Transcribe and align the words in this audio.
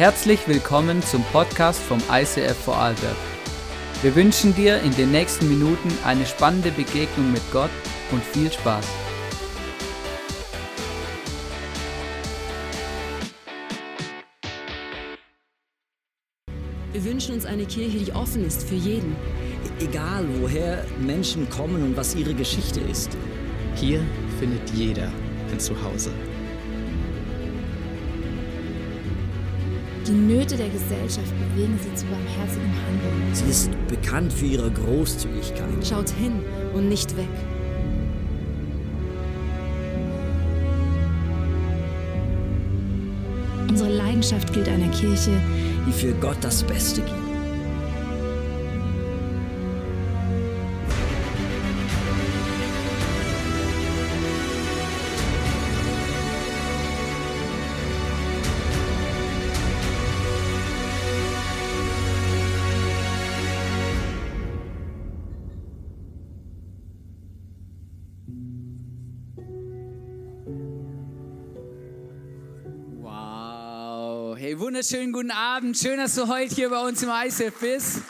Herzlich 0.00 0.48
willkommen 0.48 1.02
zum 1.02 1.22
Podcast 1.24 1.78
vom 1.78 1.98
ICF 2.10 2.56
Vorarlberg. 2.56 3.16
Wir 4.00 4.14
wünschen 4.16 4.54
dir 4.54 4.80
in 4.80 4.96
den 4.96 5.10
nächsten 5.10 5.46
Minuten 5.46 5.90
eine 6.06 6.24
spannende 6.24 6.70
Begegnung 6.70 7.30
mit 7.30 7.42
Gott 7.52 7.68
und 8.10 8.24
viel 8.24 8.50
Spaß. 8.50 8.86
Wir 16.92 17.04
wünschen 17.04 17.34
uns 17.34 17.44
eine 17.44 17.66
Kirche, 17.66 17.98
die 17.98 18.12
offen 18.12 18.46
ist 18.46 18.66
für 18.66 18.76
jeden. 18.76 19.14
Egal 19.80 20.24
woher 20.40 20.86
Menschen 20.98 21.46
kommen 21.50 21.82
und 21.82 21.94
was 21.98 22.14
ihre 22.14 22.32
Geschichte 22.32 22.80
ist. 22.80 23.10
Hier 23.74 24.00
findet 24.38 24.70
jeder 24.70 25.12
ein 25.52 25.60
Zuhause. 25.60 26.10
Die 30.10 30.16
Nöte 30.16 30.56
der 30.56 30.68
Gesellschaft 30.68 31.32
bewegen 31.38 31.78
sie 31.80 31.94
zu 31.94 32.04
barmherzigem 32.06 32.68
Handeln. 32.84 33.32
Sie 33.32 33.48
ist 33.48 33.70
bekannt 33.86 34.32
für 34.32 34.46
ihre 34.46 34.68
Großzügigkeit. 34.68 35.86
Schaut 35.88 36.10
hin 36.10 36.32
und 36.74 36.88
nicht 36.88 37.16
weg. 37.16 37.28
Unsere 43.68 43.88
Leidenschaft 43.88 44.52
gilt 44.52 44.68
einer 44.68 44.88
Kirche, 44.88 45.30
die 45.86 45.92
für 45.92 46.12
Gott 46.14 46.38
das 46.40 46.64
Beste 46.64 47.02
gibt. 47.02 47.29
Wunderschönen 74.60 75.10
guten 75.10 75.30
Abend. 75.30 75.78
Schön, 75.78 75.96
dass 75.96 76.14
du 76.16 76.28
heute 76.28 76.54
hier 76.54 76.68
bei 76.68 76.86
uns 76.86 77.02
im 77.02 77.08
ICF 77.08 77.58
bist. 77.60 78.02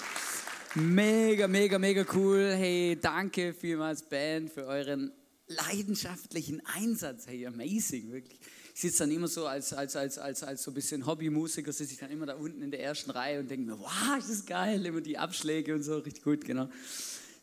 Mega, 0.74 1.46
mega, 1.46 1.78
mega 1.78 2.04
cool. 2.12 2.52
Hey, 2.56 2.98
danke 3.00 3.54
vielmals, 3.54 4.02
Band, 4.02 4.50
für 4.50 4.66
euren 4.66 5.12
leidenschaftlichen 5.46 6.60
Einsatz. 6.74 7.28
Hey, 7.28 7.46
amazing, 7.46 8.10
wirklich. 8.10 8.40
Ich 8.74 8.80
sitze 8.80 9.04
dann 9.04 9.12
immer 9.12 9.28
so 9.28 9.46
als, 9.46 9.72
als, 9.72 9.94
als, 9.94 10.18
als, 10.18 10.42
als 10.42 10.64
so 10.64 10.72
ein 10.72 10.74
bisschen 10.74 11.06
Hobbymusiker, 11.06 11.72
sitze 11.72 11.92
ich 11.92 12.00
dann 12.00 12.10
immer 12.10 12.26
da 12.26 12.34
unten 12.34 12.62
in 12.62 12.72
der 12.72 12.82
ersten 12.82 13.12
Reihe 13.12 13.38
und 13.38 13.48
denke 13.48 13.70
mir, 13.70 13.78
wow, 13.78 14.18
ist 14.18 14.30
das 14.30 14.44
geil, 14.44 14.84
immer 14.84 15.00
die 15.00 15.18
Abschläge 15.18 15.72
und 15.72 15.84
so, 15.84 15.98
richtig 15.98 16.24
gut, 16.24 16.44
genau. 16.44 16.68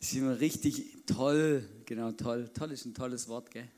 Das 0.00 0.12
ist 0.12 0.16
immer 0.18 0.38
richtig 0.38 1.06
toll, 1.06 1.66
genau, 1.86 2.12
toll. 2.12 2.50
Toll 2.52 2.72
ist 2.72 2.84
ein 2.84 2.92
tolles 2.92 3.26
Wort, 3.26 3.50
gell? 3.52 3.68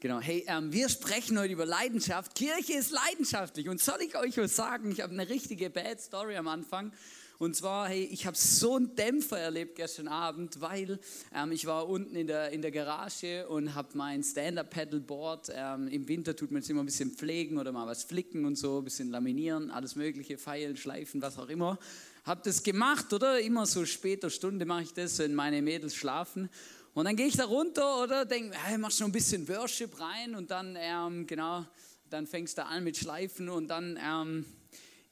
Genau, 0.00 0.20
hey, 0.20 0.44
ähm, 0.46 0.72
wir 0.72 0.88
sprechen 0.88 1.36
heute 1.40 1.52
über 1.52 1.66
Leidenschaft. 1.66 2.36
Kirche 2.36 2.74
ist 2.74 2.92
leidenschaftlich. 2.92 3.68
Und 3.68 3.80
soll 3.80 4.00
ich 4.00 4.16
euch 4.16 4.36
was 4.36 4.54
sagen? 4.54 4.92
Ich 4.92 5.00
habe 5.00 5.12
eine 5.12 5.28
richtige 5.28 5.70
Bad 5.70 6.00
Story 6.00 6.36
am 6.36 6.46
Anfang. 6.46 6.92
Und 7.38 7.56
zwar, 7.56 7.88
hey, 7.88 8.04
ich 8.04 8.24
habe 8.24 8.36
so 8.36 8.76
einen 8.76 8.94
Dämpfer 8.94 9.40
erlebt 9.40 9.74
gestern 9.74 10.06
Abend, 10.06 10.60
weil 10.60 11.00
ähm, 11.34 11.50
ich 11.50 11.66
war 11.66 11.88
unten 11.88 12.14
in 12.14 12.28
der, 12.28 12.50
in 12.50 12.62
der 12.62 12.70
Garage 12.70 13.48
und 13.48 13.74
habe 13.74 13.88
mein 13.94 14.22
Stand-Up-Paddleboard. 14.22 15.50
Ähm, 15.52 15.88
Im 15.88 16.06
Winter 16.06 16.36
tut 16.36 16.52
man 16.52 16.62
es 16.62 16.70
immer 16.70 16.84
ein 16.84 16.86
bisschen 16.86 17.10
pflegen 17.10 17.58
oder 17.58 17.72
mal 17.72 17.88
was 17.88 18.04
flicken 18.04 18.44
und 18.44 18.54
so, 18.54 18.78
ein 18.78 18.84
bisschen 18.84 19.10
laminieren, 19.10 19.72
alles 19.72 19.96
Mögliche, 19.96 20.38
feilen, 20.38 20.76
schleifen, 20.76 21.20
was 21.22 21.40
auch 21.40 21.48
immer. 21.48 21.76
Habe 22.22 22.42
das 22.44 22.62
gemacht, 22.62 23.12
oder? 23.12 23.40
Immer 23.40 23.66
so 23.66 23.84
später 23.84 24.30
Stunde 24.30 24.64
mache 24.64 24.82
ich 24.82 24.92
das, 24.92 25.18
wenn 25.18 25.34
meine 25.34 25.60
Mädels 25.60 25.96
schlafen. 25.96 26.50
Und 26.98 27.04
dann 27.04 27.14
gehe 27.14 27.28
ich 27.28 27.36
da 27.36 27.44
runter 27.44 28.02
oder 28.02 28.24
denke, 28.24 28.56
hey, 28.60 28.76
machst 28.76 28.98
noch 28.98 29.06
ein 29.06 29.12
bisschen 29.12 29.46
Worship 29.46 30.00
rein 30.00 30.34
und 30.34 30.50
dann, 30.50 30.76
ähm, 30.76 31.28
genau, 31.28 31.64
dann 32.10 32.26
fängst 32.26 32.58
du 32.58 32.64
an 32.64 32.82
mit 32.82 32.96
Schleifen 32.96 33.48
und 33.48 33.68
dann 33.68 33.96
ähm, 34.04 34.44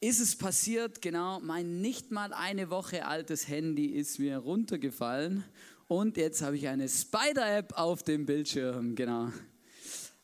ist 0.00 0.18
es 0.18 0.36
passiert, 0.36 1.00
genau, 1.00 1.38
mein 1.38 1.80
nicht 1.80 2.10
mal 2.10 2.32
eine 2.32 2.70
Woche 2.70 3.06
altes 3.06 3.46
Handy 3.46 3.86
ist 3.86 4.18
mir 4.18 4.38
runtergefallen 4.38 5.44
und 5.86 6.16
jetzt 6.16 6.42
habe 6.42 6.56
ich 6.56 6.66
eine 6.66 6.88
Spider-App 6.88 7.74
auf 7.78 8.02
dem 8.02 8.26
Bildschirm, 8.26 8.96
genau. 8.96 9.30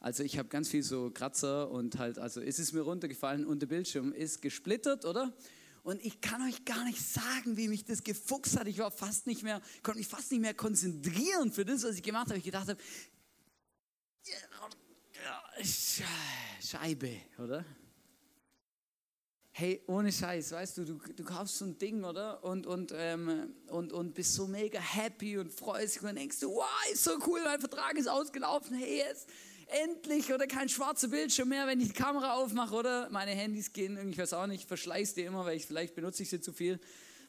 Also 0.01 0.25
ich 0.25 0.39
habe 0.39 0.49
ganz 0.49 0.69
viel 0.69 0.83
so 0.83 1.13
Kratzer 1.15 1.71
und 1.71 1.97
halt, 1.97 2.19
also 2.19 2.41
ist 2.41 2.59
es 2.59 2.73
mir 2.73 2.81
runtergefallen 2.81 3.47
und 3.47 3.63
der 3.63 3.69
Bildschirm 3.69 4.13
ist 4.13 4.43
gesplittert, 4.43 5.05
oder? 5.05 5.33
Und 5.83 6.05
ich 6.05 6.21
kann 6.21 6.47
euch 6.49 6.65
gar 6.65 6.85
nicht 6.85 7.01
sagen, 7.01 7.57
wie 7.57 7.67
mich 7.67 7.85
das 7.85 8.05
gefuchst 8.05 8.59
hat. 8.59 8.69
Ich 8.69 8.79
war 8.79 8.93
fast 8.93 9.27
nicht 9.27 9.43
mehr, 9.43 9.61
konnte 9.83 9.99
mich 9.99 10.07
fast 10.07 10.31
nicht 10.31 10.41
mehr 10.41 10.55
konzentrieren 10.55 11.53
für 11.53 11.65
das, 11.65 11.83
was 11.83 11.97
ich 11.97 12.03
gemacht 12.03 12.29
habe. 12.29 12.39
Ich 12.39 12.45
gedacht 12.45 12.69
habe, 12.69 12.81
Scheibe, 16.61 17.17
oder? 17.39 17.65
Hey, 19.55 19.83
ohne 19.87 20.11
Scheiß, 20.11 20.53
weißt 20.53 20.79
du, 20.79 20.85
du, 20.85 20.99
du 21.15 21.25
kaufst 21.25 21.59
so 21.59 21.67
ein 21.67 21.77
Ding, 21.77 22.05
oder? 22.05 22.43
Und, 22.43 22.67
und, 22.67 22.93
ähm, 22.97 23.55
und, 23.67 23.93
und 23.93 24.15
bist 24.15 24.35
so 24.35 24.47
mega 24.47 24.81
happy 24.81 25.37
und 25.37 25.53
freust 25.53 25.97
dich 25.97 26.03
und 26.03 26.17
denkst 26.17 26.41
du, 26.41 26.55
wow, 26.55 26.65
ist 26.91 27.05
so 27.05 27.19
cool, 27.27 27.43
mein 27.45 27.61
Vertrag 27.61 27.99
ist 27.99 28.09
ausgelaufen, 28.09 28.77
hey, 28.77 28.99
jetzt 28.99 29.29
endlich 29.69 30.33
oder 30.33 30.47
kein 30.47 30.69
schwarzer 30.69 31.09
Bildschirm 31.09 31.49
mehr, 31.49 31.67
wenn 31.67 31.81
ich 31.81 31.89
die 31.89 31.95
Kamera 31.95 32.35
aufmache, 32.35 32.75
oder? 32.75 33.09
Meine 33.11 33.33
Handys 33.33 33.73
gehen, 33.73 33.99
ich 34.11 34.19
weiß 34.19 34.33
auch 34.35 34.47
nicht, 34.47 34.69
verschleiß 34.69 35.15
die 35.15 35.23
immer, 35.23 35.45
weil 35.45 35.57
ich 35.57 35.67
vielleicht 35.67 35.95
benutze 35.95 36.23
ich 36.23 36.31
sie 36.31 36.41
zu 36.41 36.53
viel. 36.53 36.81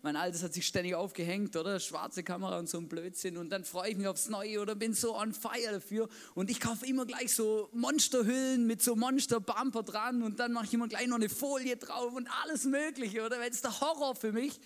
Mein 0.06 0.18
altes 0.18 0.44
hat 0.44 0.54
sich 0.54 0.68
ständig 0.68 0.96
aufgehängt, 0.96 1.56
oder? 1.56 1.80
Schwarze 1.80 2.24
Kamera 2.24 2.60
und 2.60 2.68
so 2.68 2.78
ein 2.78 2.90
Blödsinn. 2.90 3.38
Und 3.38 3.52
dann 3.52 3.64
freue 3.64 3.92
ich 3.92 3.96
mich 3.96 4.06
aufs 4.08 4.28
Neue 4.28 4.60
oder 4.60 4.76
bin 4.76 4.94
so 4.94 5.16
on 5.16 5.34
fire 5.34 5.72
dafür. 5.72 6.10
Und 6.36 6.52
ich 6.52 6.60
kaufe 6.60 6.86
immer 6.86 7.06
gleich 7.06 7.34
so 7.34 7.70
Monsterhüllen 7.72 8.68
mit 8.68 8.82
so 8.82 8.98
Monster-Bumper 8.98 9.84
dran. 9.84 10.22
Und 10.22 10.42
dann 10.42 10.52
mache 10.52 10.66
ich 10.66 10.74
immer 10.74 10.90
gleich 10.90 11.08
noch 11.08 11.16
eine 11.16 11.30
Folie 11.30 11.78
drauf 11.78 12.14
und 12.14 12.28
alles 12.44 12.66
Mögliche, 12.66 13.26
oder? 13.26 13.38
Das 13.38 13.52
ist 13.52 13.64
der 13.64 13.80
Horror 13.80 14.14
für 14.14 14.34
mich, 14.34 14.60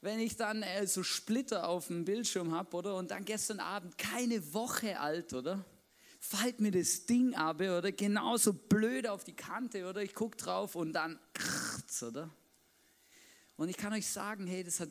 wenn 0.00 0.20
ich 0.20 0.36
dann 0.36 0.62
äh, 0.62 0.86
so 0.86 1.02
Splitter 1.02 1.68
auf 1.68 1.88
dem 1.88 2.04
Bildschirm 2.04 2.54
habe, 2.54 2.76
oder? 2.76 2.94
Und 2.94 3.10
dann 3.10 3.24
gestern 3.24 3.58
Abend, 3.58 3.98
keine 3.98 4.54
Woche 4.54 5.00
alt, 5.00 5.32
oder? 5.32 5.64
Fällt 6.22 6.60
mir 6.60 6.70
das 6.70 7.04
Ding 7.04 7.34
ab, 7.34 7.60
oder? 7.60 7.90
Genauso 7.90 8.52
blöd 8.52 9.08
auf 9.08 9.24
die 9.24 9.34
Kante, 9.34 9.88
oder? 9.88 10.02
Ich 10.02 10.14
gucke 10.14 10.36
drauf 10.36 10.76
und 10.76 10.92
dann 10.92 11.18
oder? 12.00 12.30
Und 13.56 13.68
ich 13.68 13.76
kann 13.76 13.92
euch 13.92 14.06
sagen, 14.06 14.46
hey, 14.46 14.62
das 14.62 14.80
hat, 14.80 14.90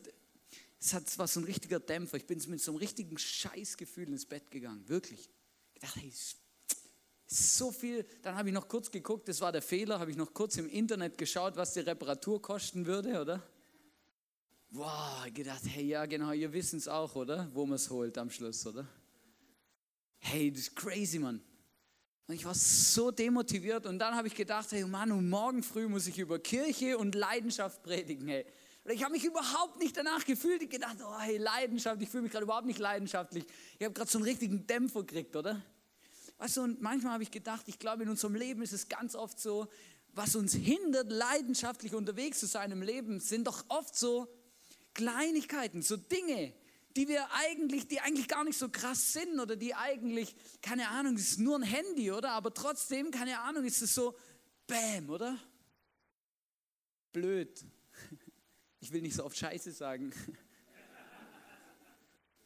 das 0.80 0.94
hat, 0.94 1.18
war 1.18 1.28
so 1.28 1.40
ein 1.40 1.46
richtiger 1.46 1.80
Dämpfer. 1.80 2.18
Ich 2.18 2.28
bin 2.28 2.42
mit 2.48 2.62
so 2.62 2.72
einem 2.72 2.80
richtigen 2.80 3.18
Scheißgefühl 3.18 4.10
ins 4.10 4.26
Bett 4.26 4.52
gegangen, 4.52 4.88
wirklich. 4.90 5.30
Ich 5.74 5.82
dachte, 5.82 6.02
hey, 6.02 6.14
so 7.28 7.72
viel. 7.72 8.06
Dann 8.22 8.36
habe 8.36 8.50
ich 8.50 8.54
noch 8.54 8.68
kurz 8.68 8.92
geguckt, 8.92 9.30
das 9.30 9.40
war 9.40 9.54
der 9.54 9.62
Fehler, 9.62 10.00
habe 10.00 10.12
ich 10.12 10.18
noch 10.18 10.34
kurz 10.34 10.58
im 10.58 10.68
Internet 10.68 11.18
geschaut, 11.18 11.56
was 11.56 11.74
die 11.74 11.80
Reparatur 11.80 12.42
kosten 12.42 12.86
würde, 12.86 13.22
oder? 13.22 13.42
Wow, 14.70 15.26
gedacht, 15.34 15.64
hey, 15.66 15.86
ja, 15.86 16.06
genau, 16.06 16.34
ihr 16.34 16.52
wisst 16.52 16.74
es 16.74 16.90
auch, 16.90 17.16
oder? 17.16 17.50
Wo 17.54 17.66
man 17.66 17.76
es 17.76 17.90
holt 17.90 18.18
am 18.18 18.30
Schluss, 18.30 18.66
oder? 18.68 18.86
Hey, 20.22 20.52
das 20.52 20.62
ist 20.62 20.76
crazy, 20.76 21.20
Mann. 21.20 21.42
Und 22.28 22.36
ich 22.36 22.46
war 22.46 22.56
so 22.56 23.12
demotiviert 23.12 23.86
und 23.86 24.00
dann 24.00 24.16
habe 24.16 24.28
ich 24.28 24.36
gedacht, 24.36 24.72
hey 24.72 24.86
Mann, 24.86 25.12
und 25.12 25.30
morgen 25.30 25.64
früh 25.64 25.88
muss 25.88 26.08
ich 26.08 26.18
über 26.18 26.40
Kirche 26.40 26.98
und 26.98 27.14
Leidenschaft 27.14 27.84
predigen, 27.84 28.28
hey. 28.28 28.46
Und 28.84 28.94
ich 28.94 29.04
habe 29.04 29.14
mich 29.14 29.26
überhaupt 29.26 29.78
nicht 29.80 29.96
danach 29.96 30.26
gefühlt. 30.26 30.64
Ich 30.64 30.70
gedacht, 30.70 30.98
oh 31.04 31.20
hey, 31.20 31.38
Leidenschaft, 31.38 32.02
ich 32.02 32.10
fühle 32.10 32.24
mich 32.24 32.32
gerade 32.32 32.46
überhaupt 32.46 32.66
nicht 32.66 32.80
leidenschaftlich. 32.80 33.46
Ich 33.78 33.86
habe 33.86 33.94
gerade 33.94 34.10
so 34.10 34.18
einen 34.18 34.26
richtigen 34.26 34.66
Dämpfer 34.66 35.02
gekriegt, 35.02 35.36
oder? 35.36 35.62
Weißt 36.38 36.58
du, 36.58 36.62
und 36.62 36.82
manchmal 36.82 37.14
habe 37.14 37.24
ich 37.24 37.30
gedacht, 37.30 37.68
ich 37.68 37.78
glaube, 37.78 38.04
in 38.04 38.10
unserem 38.10 38.34
Leben 38.34 38.64
ist 38.64 38.74
es 38.74 38.88
ganz 38.88 39.14
oft 39.14 39.40
so, 39.40 39.68
was 40.14 40.36
uns 40.36 40.54
hindert, 40.54 41.12
leidenschaftlich 41.12 41.94
unterwegs 41.94 42.40
zu 42.40 42.48
sein 42.48 42.72
im 42.72 42.82
Leben, 42.82 43.20
sind 43.20 43.46
doch 43.46 43.64
oft 43.68 43.96
so 43.96 44.28
Kleinigkeiten, 44.94 45.82
so 45.82 45.98
Dinge, 45.98 46.54
die 46.96 47.08
wir 47.08 47.28
eigentlich, 47.34 47.88
die 47.88 48.00
eigentlich 48.00 48.28
gar 48.28 48.44
nicht 48.44 48.58
so 48.58 48.70
krass 48.70 49.14
sind 49.14 49.40
oder 49.40 49.56
die 49.56 49.74
eigentlich, 49.76 50.36
keine 50.62 50.90
Ahnung, 50.90 51.16
es 51.16 51.32
ist 51.32 51.40
nur 51.40 51.58
ein 51.58 51.64
Handy, 51.64 52.12
oder? 52.12 52.32
Aber 52.32 52.54
trotzdem, 52.54 53.12
keine 53.12 53.40
Ahnung, 53.40 53.66
ist 53.66 53.82
es 53.82 53.94
so, 53.94 54.16
bam, 54.68 55.10
oder? 55.10 55.38
Blöd. 57.12 57.66
Ich 58.80 58.92
will 58.92 59.02
nicht 59.02 59.16
so 59.16 59.26
oft 59.26 59.38
Scheiße 59.38 59.72
sagen. 59.72 60.12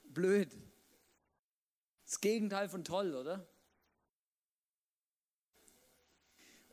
Blöd. 0.04 0.50
Das 2.06 2.20
Gegenteil 2.20 2.70
von 2.70 2.84
toll, 2.84 3.16
oder? 3.16 3.48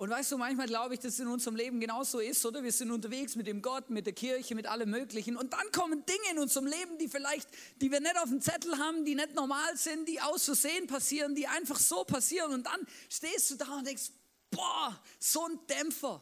Und 0.03 0.11
weißt 0.11 0.33
du, 0.33 0.37
manchmal 0.37 0.67
glaube 0.67 0.95
ich, 0.95 1.01
dass 1.01 1.15
es 1.15 1.21
in 1.21 1.29
unserem 1.29 1.55
Leben 1.55 1.79
genauso 1.79 2.19
ist, 2.19 2.45
oder? 2.45 2.65
Wir 2.65 2.73
sind 2.73 2.91
unterwegs 2.91 3.37
mit 3.37 3.47
dem 3.47 3.63
Gott, 3.63 3.89
mit 3.89 4.05
der 4.05 4.13
Kirche, 4.13 4.57
mit 4.57 4.67
allem 4.67 4.91
Möglichen. 4.91 5.37
Und 5.37 5.53
dann 5.53 5.71
kommen 5.71 6.05
Dinge 6.05 6.33
in 6.33 6.39
unserem 6.41 6.67
Leben, 6.67 6.99
die 6.99 7.07
vielleicht, 7.07 7.49
die 7.81 7.89
wir 7.89 8.01
nicht 8.01 8.19
auf 8.19 8.29
dem 8.29 8.41
Zettel 8.41 8.77
haben, 8.79 9.05
die 9.05 9.15
nicht 9.15 9.37
normal 9.37 9.77
sind, 9.77 10.09
die 10.09 10.21
aus 10.21 10.47
Versehen 10.47 10.89
passieren, 10.89 11.37
die 11.37 11.47
einfach 11.47 11.79
so 11.79 12.03
passieren. 12.03 12.53
Und 12.53 12.67
dann 12.67 12.85
stehst 13.09 13.53
du 13.53 13.55
da 13.55 13.79
und 13.79 13.87
denkst, 13.87 14.11
boah, 14.51 15.01
so 15.21 15.47
ein 15.47 15.61
Dämpfer. 15.69 16.21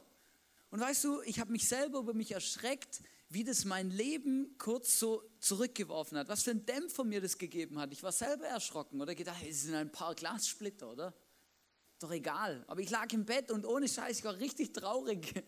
Und 0.68 0.80
weißt 0.80 1.04
du, 1.04 1.22
ich 1.22 1.40
habe 1.40 1.50
mich 1.50 1.66
selber 1.66 2.00
über 2.00 2.12
mich 2.12 2.32
erschreckt, 2.32 3.00
wie 3.30 3.44
das 3.44 3.64
mein 3.64 3.88
Leben 3.90 4.58
kurz 4.58 4.98
so 4.98 5.22
zurückgeworfen 5.38 6.18
hat. 6.18 6.28
Was 6.28 6.42
für 6.42 6.50
ein 6.50 6.66
Dämpfer 6.66 7.02
mir 7.02 7.22
das 7.22 7.38
gegeben 7.38 7.78
hat. 7.78 7.94
Ich 7.94 8.02
war 8.02 8.12
selber 8.12 8.44
erschrocken 8.44 9.00
oder 9.00 9.14
gedacht, 9.14 9.42
es 9.48 9.62
sind 9.62 9.74
ein 9.74 9.90
paar 9.90 10.14
Glassplitter, 10.14 10.90
oder? 10.90 11.14
Doch 12.00 12.10
egal. 12.10 12.64
Aber 12.66 12.80
ich 12.80 12.90
lag 12.90 13.12
im 13.12 13.26
Bett 13.26 13.50
und 13.50 13.66
ohne 13.66 13.86
Scheiß, 13.86 14.18
ich 14.18 14.24
war 14.24 14.36
richtig 14.38 14.72
traurig. 14.72 15.44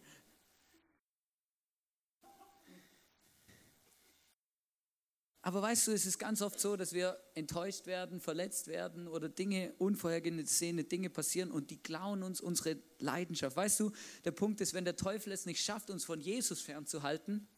Aber 5.44 5.60
weißt 5.60 5.88
du, 5.88 5.93
es 5.93 6.06
ist 6.06 6.19
ganz 6.19 6.40
oft 6.40 6.60
so, 6.60 6.76
dass 6.76 6.93
wir 6.93 7.19
enttäuscht 7.34 7.87
werden, 7.87 8.20
verletzt 8.20 8.69
werden 8.69 9.08
oder 9.08 9.28
Dinge, 9.28 9.75
unvorhergesehene 9.78 10.84
Dinge 10.84 11.10
passieren 11.10 11.50
und 11.50 11.70
die 11.70 11.82
klauen 11.82 12.22
uns 12.22 12.40
unsere 12.40 12.81
Leidenschaft. 13.00 13.56
Weißt 13.56 13.81
du, 13.81 13.90
der 14.25 14.31
Punkt 14.31 14.60
ist, 14.60 14.72
wenn 14.72 14.84
der 14.84 14.94
Teufel 14.94 15.32
es 15.32 15.44
nicht 15.44 15.64
schafft, 15.64 15.90
uns 15.90 16.05
von 16.05 16.20
Jesus 16.20 16.60
fernzuhalten, 16.60 17.48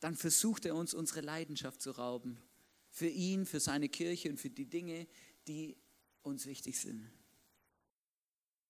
dann 0.00 0.14
versucht 0.14 0.64
er 0.64 0.76
uns 0.76 0.94
unsere 0.94 1.20
Leidenschaft 1.20 1.82
zu 1.82 1.90
rauben. 1.90 2.40
Für 2.88 3.08
ihn, 3.08 3.44
für 3.44 3.60
seine 3.60 3.88
Kirche 3.90 4.30
und 4.30 4.38
für 4.38 4.50
die 4.50 4.66
Dinge, 4.66 5.06
die 5.46 5.76
uns 6.22 6.46
wichtig 6.46 6.78
sind. 6.78 7.10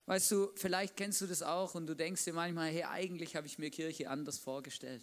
Weißt 0.06 0.30
du, 0.30 0.50
vielleicht 0.54 0.96
kennst 0.96 1.20
du 1.20 1.26
das 1.26 1.42
auch 1.42 1.74
und 1.74 1.86
du 1.86 1.94
denkst 1.94 2.24
dir 2.24 2.34
manchmal, 2.34 2.70
hey, 2.70 2.84
eigentlich 2.84 3.36
habe 3.36 3.46
ich 3.46 3.58
mir 3.58 3.70
Kirche 3.70 4.10
anders 4.10 4.38
vorgestellt. 4.38 5.02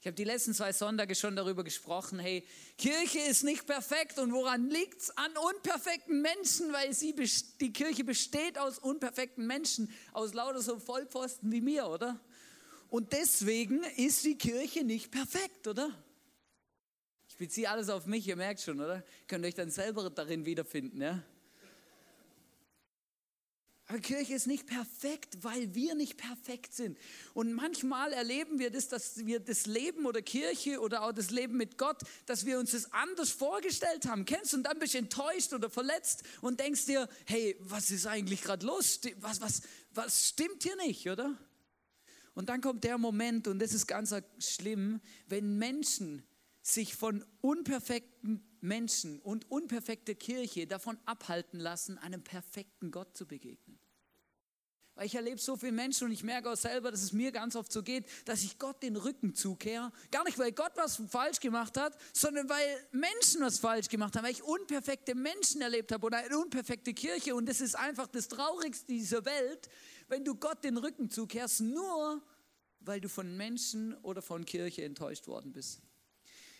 Ich 0.00 0.06
habe 0.06 0.16
die 0.16 0.24
letzten 0.24 0.52
zwei 0.52 0.72
Sonntage 0.72 1.14
schon 1.14 1.34
darüber 1.34 1.64
gesprochen, 1.64 2.18
hey, 2.18 2.46
Kirche 2.76 3.20
ist 3.20 3.42
nicht 3.42 3.66
perfekt 3.66 4.18
und 4.18 4.32
woran 4.32 4.68
liegt 4.68 5.00
es? 5.00 5.16
An 5.16 5.32
unperfekten 5.54 6.20
Menschen, 6.20 6.72
weil 6.74 6.92
sie, 6.92 7.14
die 7.58 7.72
Kirche 7.72 8.04
besteht 8.04 8.58
aus 8.58 8.78
unperfekten 8.78 9.46
Menschen, 9.46 9.90
aus 10.12 10.34
lauter 10.34 10.60
so 10.60 10.78
Vollpfosten 10.78 11.50
wie 11.52 11.62
mir, 11.62 11.86
oder? 11.86 12.20
Und 12.90 13.12
deswegen 13.12 13.82
ist 13.96 14.24
die 14.24 14.36
Kirche 14.36 14.84
nicht 14.84 15.10
perfekt, 15.10 15.66
oder? 15.66 15.90
Ich 17.28 17.36
beziehe 17.36 17.68
alles 17.70 17.88
auf 17.88 18.04
mich, 18.04 18.26
ihr 18.28 18.36
merkt 18.36 18.60
schon, 18.60 18.80
oder? 18.80 19.02
Könnt 19.26 19.44
euch 19.44 19.54
dann 19.54 19.70
selber 19.70 20.10
darin 20.10 20.44
wiederfinden, 20.44 21.00
ja? 21.00 21.22
Aber 23.86 23.98
Kirche 23.98 24.34
ist 24.34 24.46
nicht 24.46 24.66
perfekt, 24.66 25.38
weil 25.42 25.74
wir 25.74 25.94
nicht 25.94 26.16
perfekt 26.16 26.74
sind. 26.74 26.96
Und 27.34 27.52
manchmal 27.52 28.14
erleben 28.14 28.58
wir 28.58 28.70
das, 28.70 28.88
dass 28.88 29.26
wir 29.26 29.40
das 29.40 29.66
Leben 29.66 30.06
oder 30.06 30.22
Kirche 30.22 30.80
oder 30.80 31.02
auch 31.02 31.12
das 31.12 31.30
Leben 31.30 31.58
mit 31.58 31.76
Gott, 31.76 32.00
dass 32.24 32.46
wir 32.46 32.58
uns 32.58 32.70
das 32.70 32.92
anders 32.92 33.30
vorgestellt 33.30 34.06
haben. 34.06 34.24
Kennst 34.24 34.54
du? 34.54 34.56
Und 34.56 34.62
dann 34.62 34.78
bist 34.78 34.94
du 34.94 34.98
enttäuscht 34.98 35.52
oder 35.52 35.68
verletzt 35.68 36.22
und 36.40 36.60
denkst 36.60 36.86
dir, 36.86 37.08
hey, 37.26 37.56
was 37.60 37.90
ist 37.90 38.06
eigentlich 38.06 38.40
gerade 38.40 38.64
los? 38.64 39.00
Was, 39.18 39.42
was, 39.42 39.60
was 39.90 40.28
stimmt 40.30 40.62
hier 40.62 40.76
nicht, 40.76 41.08
oder? 41.10 41.36
Und 42.34 42.48
dann 42.48 42.62
kommt 42.62 42.84
der 42.84 42.96
Moment, 42.96 43.46
und 43.48 43.58
das 43.58 43.74
ist 43.74 43.86
ganz 43.86 44.14
schlimm, 44.38 45.00
wenn 45.28 45.58
Menschen 45.58 46.26
sich 46.62 46.96
von 46.96 47.22
unperfekten 47.42 48.42
Menschen 48.64 49.20
und 49.20 49.50
unperfekter 49.50 50.14
Kirche 50.14 50.66
davon 50.66 50.98
abhalten 51.04 51.60
lassen, 51.60 51.98
einem 51.98 52.24
perfekten 52.24 52.90
Gott 52.90 53.16
zu 53.16 53.26
begegnen. 53.26 53.78
Weil 54.94 55.06
ich 55.06 55.14
erlebe 55.16 55.40
so 55.40 55.56
viele 55.56 55.72
Menschen 55.72 56.06
und 56.06 56.12
ich 56.12 56.22
merke 56.22 56.50
auch 56.50 56.56
selber, 56.56 56.92
dass 56.92 57.02
es 57.02 57.12
mir 57.12 57.32
ganz 57.32 57.56
oft 57.56 57.72
so 57.72 57.82
geht, 57.82 58.06
dass 58.26 58.44
ich 58.44 58.58
Gott 58.58 58.80
den 58.82 58.96
Rücken 58.96 59.34
zukehre. 59.34 59.90
Gar 60.12 60.24
nicht, 60.24 60.38
weil 60.38 60.52
Gott 60.52 60.72
was 60.76 61.02
falsch 61.08 61.40
gemacht 61.40 61.76
hat, 61.76 61.98
sondern 62.12 62.48
weil 62.48 62.88
Menschen 62.92 63.40
was 63.40 63.58
falsch 63.58 63.88
gemacht 63.88 64.14
haben, 64.14 64.24
weil 64.24 64.32
ich 64.32 64.42
unperfekte 64.44 65.16
Menschen 65.16 65.60
erlebt 65.62 65.90
habe 65.90 66.06
oder 66.06 66.18
eine 66.18 66.38
unperfekte 66.38 66.94
Kirche. 66.94 67.34
Und 67.34 67.46
das 67.48 67.60
ist 67.60 67.74
einfach 67.74 68.06
das 68.06 68.28
Traurigste 68.28 68.86
dieser 68.86 69.24
Welt, 69.24 69.68
wenn 70.08 70.24
du 70.24 70.36
Gott 70.36 70.62
den 70.62 70.76
Rücken 70.76 71.10
zukehrst, 71.10 71.60
nur 71.60 72.22
weil 72.80 73.00
du 73.00 73.08
von 73.08 73.36
Menschen 73.36 73.94
oder 74.02 74.22
von 74.22 74.44
Kirche 74.44 74.84
enttäuscht 74.84 75.26
worden 75.26 75.52
bist. 75.52 75.80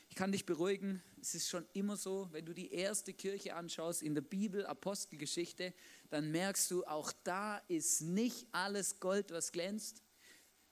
Ich 0.09 0.17
kann 0.17 0.33
dich 0.33 0.45
beruhigen, 0.45 1.03
es 1.25 1.35
ist 1.35 1.49
schon 1.49 1.65
immer 1.73 1.97
so, 1.97 2.29
wenn 2.33 2.45
du 2.45 2.53
die 2.53 2.71
erste 2.71 3.15
Kirche 3.15 3.55
anschaust 3.55 4.03
in 4.03 4.15
der 4.15 4.21
Bibel, 4.21 4.67
Apostelgeschichte, 4.67 5.73
dann 6.11 6.31
merkst 6.31 6.71
du, 6.71 6.85
auch 6.85 7.13
da 7.25 7.63
ist 7.67 8.03
nicht 8.03 8.47
alles 8.53 9.01
Gold, 9.01 9.31
was 9.31 9.51
glänzt. 9.51 10.03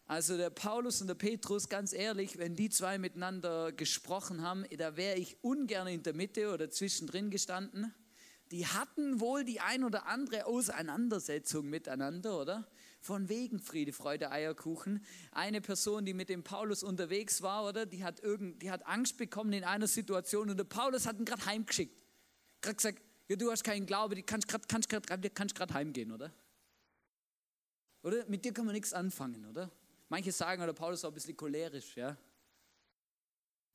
Also 0.04 0.36
der 0.36 0.50
Paulus 0.50 1.00
und 1.00 1.06
der 1.06 1.14
Petrus, 1.14 1.70
ganz 1.70 1.94
ehrlich, 1.94 2.36
wenn 2.36 2.54
die 2.54 2.68
zwei 2.68 2.98
miteinander 2.98 3.72
gesprochen 3.72 4.42
haben, 4.42 4.66
da 4.76 4.94
wäre 4.98 5.16
ich 5.16 5.42
ungern 5.42 5.86
in 5.86 6.02
der 6.02 6.12
Mitte 6.12 6.52
oder 6.52 6.70
zwischendrin 6.70 7.30
gestanden. 7.30 7.94
Die 8.50 8.66
hatten 8.66 9.20
wohl 9.20 9.44
die 9.44 9.60
ein 9.60 9.84
oder 9.84 10.06
andere 10.06 10.44
Auseinandersetzung 10.44 11.70
miteinander, 11.70 12.38
oder? 12.38 12.68
Von 13.02 13.28
wegen 13.28 13.58
Friede, 13.58 13.92
Freude, 13.92 14.30
Eierkuchen. 14.30 15.04
Eine 15.32 15.60
Person, 15.60 16.04
die 16.04 16.14
mit 16.14 16.28
dem 16.28 16.44
Paulus 16.44 16.84
unterwegs 16.84 17.42
war, 17.42 17.66
oder? 17.68 17.84
Die 17.84 18.04
hat, 18.04 18.20
irgend, 18.20 18.62
die 18.62 18.70
hat 18.70 18.86
Angst 18.86 19.16
bekommen 19.18 19.52
in 19.52 19.64
einer 19.64 19.88
Situation 19.88 20.48
und 20.48 20.56
der 20.56 20.62
Paulus 20.62 21.04
hat 21.04 21.18
ihn 21.18 21.24
gerade 21.24 21.44
heimgeschickt. 21.44 22.00
Gerade 22.60 22.76
gesagt, 22.76 23.02
ja, 23.26 23.34
du 23.34 23.50
hast 23.50 23.64
keinen 23.64 23.86
Glaube, 23.86 24.14
du 24.14 24.22
kannst 24.22 24.46
gerade 24.46 24.64
kannst 24.68 24.88
kannst 25.34 25.74
heimgehen, 25.74 26.12
oder? 26.12 26.32
Oder? 28.04 28.24
Mit 28.28 28.44
dir 28.44 28.52
kann 28.52 28.66
man 28.66 28.74
nichts 28.74 28.92
anfangen, 28.92 29.46
oder? 29.46 29.68
Manche 30.08 30.30
sagen, 30.30 30.62
oder 30.62 30.72
Paulus 30.72 31.02
war 31.02 31.10
ein 31.10 31.14
bisschen 31.14 31.36
cholerisch, 31.36 31.96
ja? 31.96 32.16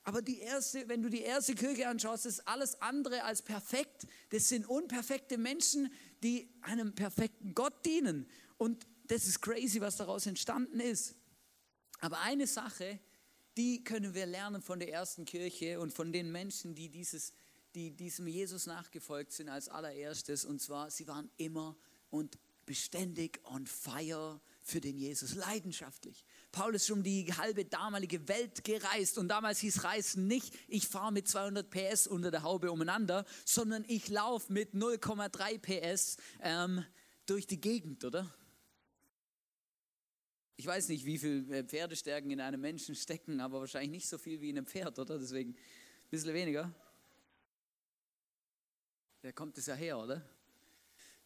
Aber 0.04 0.22
die 0.22 0.40
erste, 0.40 0.88
wenn 0.88 1.02
du 1.02 1.10
die 1.10 1.24
erste 1.24 1.54
Kirche 1.54 1.90
anschaust, 1.90 2.26
ist 2.26 2.48
alles 2.48 2.82
andere 2.82 3.26
als 3.26 3.42
perfekt. 3.42 4.08
Das 4.30 4.48
sind 4.48 4.66
unperfekte 4.70 5.38
Menschen, 5.38 5.92
die 6.24 6.50
einem 6.62 6.96
perfekten 6.96 7.54
Gott 7.54 7.86
dienen. 7.86 8.26
Und 8.58 8.88
das 9.08 9.26
ist 9.26 9.42
crazy, 9.42 9.82
was 9.82 9.98
daraus 9.98 10.26
entstanden 10.26 10.80
ist. 10.80 11.16
Aber 12.00 12.20
eine 12.20 12.48
Sache, 12.48 13.00
die 13.58 13.84
können 13.84 14.14
wir 14.14 14.26
lernen 14.26 14.62
von 14.62 14.80
der 14.80 14.92
ersten 14.92 15.26
Kirche 15.26 15.80
und 15.80 15.92
von 15.92 16.12
den 16.12 16.32
Menschen, 16.32 16.76
die, 16.76 16.90
dieses, 16.90 17.34
die 17.74 17.92
diesem 17.92 18.28
Jesus 18.28 18.68
nachgefolgt 18.68 19.32
sind 19.32 19.50
als 19.50 19.68
allererstes. 19.68 20.46
Und 20.46 20.62
zwar, 20.62 20.92
sie 20.92 21.08
waren 21.08 21.30
immer 21.38 21.76
und 22.10 22.38
beständig 22.66 23.40
on 23.46 23.66
fire 23.66 24.40
für 24.62 24.82
den 24.82 24.98
Jesus, 24.98 25.34
leidenschaftlich. 25.34 26.26
Paulus 26.52 26.84
ist 26.84 26.92
um 26.92 27.02
die 27.02 27.34
halbe 27.34 27.64
damalige 27.64 28.28
Welt 28.28 28.66
gereist 28.66 29.18
und 29.18 29.30
damals 29.30 29.60
hieß 29.60 29.86
Reisen 29.86 30.28
nicht, 30.28 30.54
ich 30.68 30.88
fahre 30.88 31.14
mit 31.14 31.28
200 31.28 31.70
PS 31.70 32.06
unter 32.06 32.30
der 32.30 32.44
Haube 32.44 32.72
umeinander, 32.72 33.26
sondern 33.46 33.86
ich 33.88 34.10
laufe 34.10 34.52
mit 34.52 34.74
0,3 34.74 35.60
PS 35.60 36.18
ähm, 36.42 36.84
durch 37.26 37.48
die 37.48 37.62
Gegend, 37.62 38.04
oder? 38.04 38.30
Ich 40.60 40.66
weiß 40.66 40.90
nicht, 40.90 41.06
wie 41.06 41.20
viel 41.20 41.52
äh, 41.54 41.64
Pferdestärken 41.64 42.32
in 42.32 42.42
einem 42.42 42.60
Menschen 42.60 42.96
stecken, 42.96 43.40
aber 43.42 43.60
wahrscheinlich 43.60 43.92
nicht 43.92 44.10
so 44.10 44.18
viel 44.18 44.42
wie 44.42 44.50
in 44.50 44.58
einem 44.58 44.66
Pferd, 44.66 44.98
oder? 44.98 45.20
Deswegen 45.20 45.52
ein 45.52 46.10
bisschen 46.10 46.34
weniger. 46.34 46.74
Wer 49.22 49.34
kommt 49.34 49.56
es 49.60 49.68
ja 49.68 49.76
her, 49.76 50.00
oder? 50.00 50.28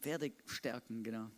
Pferdestärken, 0.02 1.02
genau. 1.02 1.32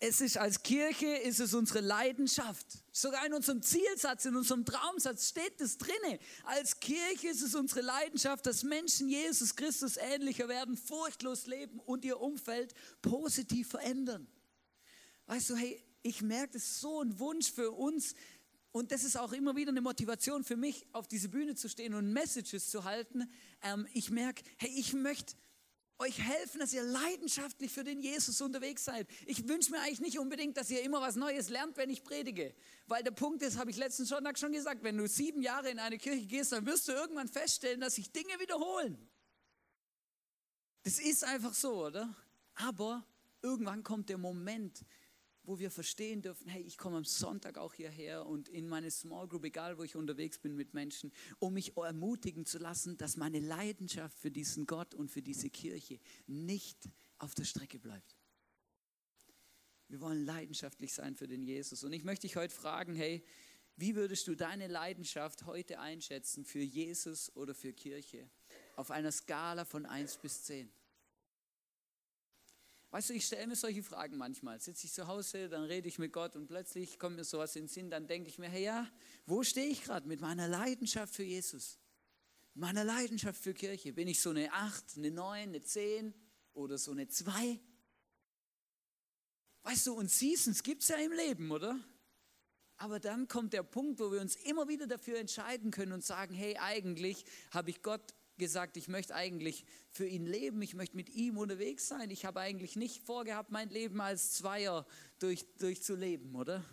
Es 0.00 0.22
ist 0.22 0.38
als 0.38 0.62
Kirche, 0.62 1.06
ist 1.06 1.40
es 1.40 1.52
unsere 1.52 1.80
Leidenschaft. 1.80 2.66
Sogar 2.92 3.26
in 3.26 3.34
unserem 3.34 3.60
Zielsatz, 3.60 4.24
in 4.24 4.36
unserem 4.36 4.64
Traumsatz 4.64 5.28
steht 5.28 5.60
das 5.60 5.76
drinne. 5.76 6.18
Als 6.44 6.80
Kirche 6.80 7.28
ist 7.28 7.42
es 7.42 7.56
unsere 7.56 7.82
Leidenschaft, 7.82 8.46
dass 8.46 8.62
Menschen 8.62 9.10
Jesus 9.10 9.54
Christus 9.54 9.98
ähnlicher 9.98 10.48
werden, 10.48 10.78
furchtlos 10.78 11.46
leben 11.46 11.78
und 11.80 12.06
ihr 12.06 12.20
Umfeld 12.20 12.72
positiv 13.02 13.68
verändern. 13.68 14.26
Weißt 15.26 15.50
du, 15.50 15.56
hey, 15.56 15.84
ich 16.02 16.22
merke, 16.22 16.54
das 16.54 16.62
ist 16.62 16.80
so 16.80 17.00
ein 17.02 17.18
Wunsch 17.18 17.50
für 17.52 17.70
uns. 17.70 18.14
Und 18.70 18.92
das 18.92 19.02
ist 19.02 19.16
auch 19.16 19.32
immer 19.32 19.56
wieder 19.56 19.70
eine 19.70 19.80
Motivation 19.80 20.44
für 20.44 20.56
mich, 20.56 20.86
auf 20.92 21.08
diese 21.08 21.28
Bühne 21.28 21.54
zu 21.54 21.68
stehen 21.68 21.94
und 21.94 22.12
Messages 22.12 22.70
zu 22.70 22.84
halten. 22.84 23.30
Ähm, 23.62 23.86
ich 23.92 24.10
merke, 24.10 24.42
hey, 24.58 24.70
ich 24.70 24.92
möchte 24.92 25.34
euch 25.98 26.20
helfen, 26.20 26.60
dass 26.60 26.72
ihr 26.72 26.82
leidenschaftlich 26.82 27.72
für 27.72 27.82
den 27.82 27.98
Jesus 28.00 28.40
unterwegs 28.40 28.84
seid. 28.84 29.08
Ich 29.26 29.48
wünsche 29.48 29.72
mir 29.72 29.80
eigentlich 29.80 30.00
nicht 30.00 30.18
unbedingt, 30.18 30.56
dass 30.56 30.70
ihr 30.70 30.82
immer 30.82 31.00
was 31.00 31.16
Neues 31.16 31.48
lernt, 31.48 31.76
wenn 31.76 31.90
ich 31.90 32.04
predige. 32.04 32.54
Weil 32.86 33.02
der 33.02 33.10
Punkt 33.10 33.42
ist, 33.42 33.58
habe 33.58 33.70
ich 33.70 33.76
letzten 33.76 34.04
Sonntag 34.04 34.38
schon 34.38 34.52
gesagt, 34.52 34.84
wenn 34.84 34.96
du 34.96 35.08
sieben 35.08 35.42
Jahre 35.42 35.70
in 35.70 35.78
eine 35.78 35.98
Kirche 35.98 36.26
gehst, 36.26 36.52
dann 36.52 36.66
wirst 36.66 36.86
du 36.86 36.92
irgendwann 36.92 37.28
feststellen, 37.28 37.80
dass 37.80 37.96
sich 37.96 38.12
Dinge 38.12 38.38
wiederholen. 38.38 39.08
Das 40.84 41.00
ist 41.00 41.24
einfach 41.24 41.52
so, 41.52 41.86
oder? 41.86 42.14
Aber 42.54 43.04
irgendwann 43.42 43.82
kommt 43.82 44.08
der 44.08 44.18
Moment, 44.18 44.84
wo 45.48 45.58
wir 45.58 45.70
verstehen 45.70 46.20
dürfen, 46.20 46.46
hey, 46.46 46.62
ich 46.62 46.76
komme 46.76 46.98
am 46.98 47.04
Sonntag 47.06 47.56
auch 47.56 47.72
hierher 47.72 48.26
und 48.26 48.50
in 48.50 48.68
meine 48.68 48.90
Small 48.90 49.26
Group, 49.26 49.44
egal 49.44 49.78
wo 49.78 49.82
ich 49.82 49.96
unterwegs 49.96 50.38
bin 50.38 50.54
mit 50.54 50.74
Menschen, 50.74 51.10
um 51.38 51.54
mich 51.54 51.74
ermutigen 51.74 52.44
zu 52.44 52.58
lassen, 52.58 52.98
dass 52.98 53.16
meine 53.16 53.40
Leidenschaft 53.40 54.18
für 54.18 54.30
diesen 54.30 54.66
Gott 54.66 54.94
und 54.94 55.10
für 55.10 55.22
diese 55.22 55.48
Kirche 55.48 56.00
nicht 56.26 56.90
auf 57.16 57.34
der 57.34 57.44
Strecke 57.44 57.78
bleibt. 57.78 58.14
Wir 59.88 60.02
wollen 60.02 60.22
leidenschaftlich 60.26 60.92
sein 60.92 61.16
für 61.16 61.26
den 61.26 61.42
Jesus. 61.42 61.82
Und 61.82 61.94
ich 61.94 62.04
möchte 62.04 62.26
dich 62.26 62.36
heute 62.36 62.54
fragen, 62.54 62.94
hey, 62.94 63.24
wie 63.76 63.96
würdest 63.96 64.28
du 64.28 64.34
deine 64.34 64.66
Leidenschaft 64.66 65.46
heute 65.46 65.80
einschätzen 65.80 66.44
für 66.44 66.60
Jesus 66.60 67.34
oder 67.34 67.54
für 67.54 67.72
Kirche? 67.72 68.28
Auf 68.76 68.90
einer 68.90 69.12
Skala 69.12 69.64
von 69.64 69.86
1 69.86 70.18
bis 70.18 70.42
10. 70.42 70.70
Weißt 72.90 73.10
du, 73.10 73.14
ich 73.14 73.26
stelle 73.26 73.46
mir 73.46 73.56
solche 73.56 73.82
Fragen 73.82 74.16
manchmal. 74.16 74.60
Sitze 74.60 74.86
ich 74.86 74.92
zu 74.92 75.06
Hause, 75.06 75.48
dann 75.50 75.64
rede 75.64 75.88
ich 75.88 75.98
mit 75.98 76.12
Gott 76.12 76.36
und 76.36 76.46
plötzlich 76.46 76.98
kommt 76.98 77.16
mir 77.16 77.24
sowas 77.24 77.54
in 77.54 77.64
den 77.64 77.68
Sinn, 77.68 77.90
dann 77.90 78.06
denke 78.06 78.30
ich 78.30 78.38
mir, 78.38 78.48
hey 78.48 78.64
ja, 78.64 78.90
wo 79.26 79.42
stehe 79.42 79.68
ich 79.68 79.84
gerade 79.84 80.08
mit 80.08 80.20
meiner 80.20 80.48
Leidenschaft 80.48 81.14
für 81.14 81.22
Jesus? 81.22 81.78
Meiner 82.54 82.84
Leidenschaft 82.84 83.42
für 83.42 83.52
Kirche. 83.52 83.92
Bin 83.92 84.08
ich 84.08 84.20
so 84.20 84.30
eine 84.30 84.52
8, 84.52 84.96
eine 84.96 85.10
9, 85.10 85.42
eine 85.42 85.60
10 85.60 86.14
oder 86.54 86.78
so 86.78 86.92
eine 86.92 87.08
2? 87.08 87.60
Weißt 89.64 89.86
du, 89.86 89.92
und 89.92 90.10
Seasons 90.10 90.62
gibt 90.62 90.82
es 90.82 90.88
ja 90.88 90.96
im 90.96 91.12
Leben, 91.12 91.50
oder? 91.50 91.78
Aber 92.78 93.00
dann 93.00 93.28
kommt 93.28 93.52
der 93.52 93.64
Punkt, 93.64 94.00
wo 94.00 94.10
wir 94.10 94.20
uns 94.20 94.36
immer 94.36 94.66
wieder 94.66 94.86
dafür 94.86 95.18
entscheiden 95.18 95.70
können 95.70 95.92
und 95.92 96.04
sagen, 96.04 96.32
hey, 96.32 96.56
eigentlich 96.56 97.24
habe 97.50 97.70
ich 97.70 97.82
Gott 97.82 98.14
gesagt, 98.38 98.76
ich 98.76 98.88
möchte 98.88 99.14
eigentlich 99.14 99.64
für 99.90 100.06
ihn 100.06 100.26
leben, 100.26 100.62
ich 100.62 100.74
möchte 100.74 100.96
mit 100.96 101.10
ihm 101.10 101.36
unterwegs 101.36 101.88
sein. 101.88 102.10
Ich 102.10 102.24
habe 102.24 102.40
eigentlich 102.40 102.76
nicht 102.76 103.02
vorgehabt, 103.04 103.50
mein 103.50 103.68
Leben 103.68 104.00
als 104.00 104.32
Zweier 104.32 104.86
durch, 105.18 105.46
durchzuleben, 105.58 106.34
oder? 106.34 106.64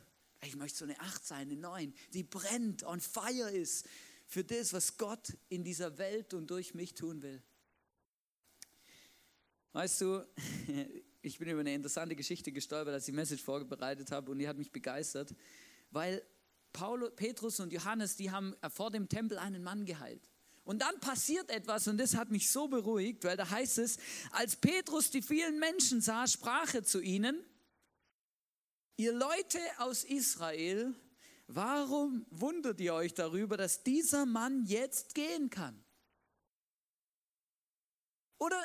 Ich 0.44 0.56
möchte 0.56 0.78
so 0.78 0.86
eine 0.86 1.00
Acht 1.00 1.26
sein, 1.26 1.50
eine 1.50 1.58
Neun, 1.58 1.94
die 2.14 2.24
brennt, 2.24 2.84
on 2.84 3.00
fire 3.00 3.50
ist 3.50 3.88
für 4.28 4.44
das, 4.44 4.74
was 4.74 4.98
Gott 4.98 5.34
in 5.50 5.64
dieser 5.64 5.98
Welt 5.98 6.34
und 6.34 6.50
durch 6.50 6.74
mich 6.74 6.94
tun 6.94 7.22
will. 7.22 7.42
Weißt 9.74 10.02
du, 10.02 10.26
ich 11.22 11.38
bin 11.38 11.50
über 11.50 11.60
eine 11.60 11.74
interessante 11.74 12.16
Geschichte 12.16 12.52
gestolpert, 12.52 12.94
als 12.94 13.08
ich 13.08 13.14
die 13.14 13.18
Message 13.18 13.44
vorbereitet 13.44 14.12
habe 14.12 14.32
und 14.32 14.40
die 14.40 14.48
hat 14.48 14.58
mich 14.58 14.72
begeistert, 14.72 15.36
weil 15.92 16.26
Paulus, 16.72 17.12
Petrus 17.16 17.60
und 17.60 17.72
Johannes, 17.72 18.16
die 18.16 18.32
haben 18.32 18.56
vor 18.70 18.92
dem 18.92 19.08
Tempel 19.08 19.38
einen 19.38 19.64
Mann 19.64 19.86
geheilt. 19.86 20.30
Und 20.66 20.80
dann 20.80 21.00
passiert 21.00 21.52
etwas 21.52 21.88
und 21.88 22.00
das 22.00 22.16
hat 22.16 22.32
mich 22.32 22.50
so 22.50 22.68
beruhigt, 22.68 23.24
weil 23.24 23.38
da 23.38 23.50
heißt 23.50 23.78
es, 23.78 23.98
als 24.32 24.56
Petrus 24.56 25.12
die 25.12 25.22
vielen 25.22 25.60
Menschen 25.60 26.02
sah, 26.02 26.28
sprach 26.28 26.74
er 26.74 26.84
zu 26.84 27.00
ihnen, 27.02 27.46
ihr 28.98 29.14
Leute 29.14 29.60
aus 29.78 30.04
Israel, 30.04 30.96
warum 31.46 32.26
wundert 32.32 32.82
ihr 32.82 32.96
euch 32.96 33.14
darüber, 33.14 33.58
dass 33.58 33.84
dieser 33.84 34.26
Mann 34.26 34.66
jetzt 34.66 35.14
gehen 35.14 35.52
kann? 35.52 35.80
Oder 38.40 38.60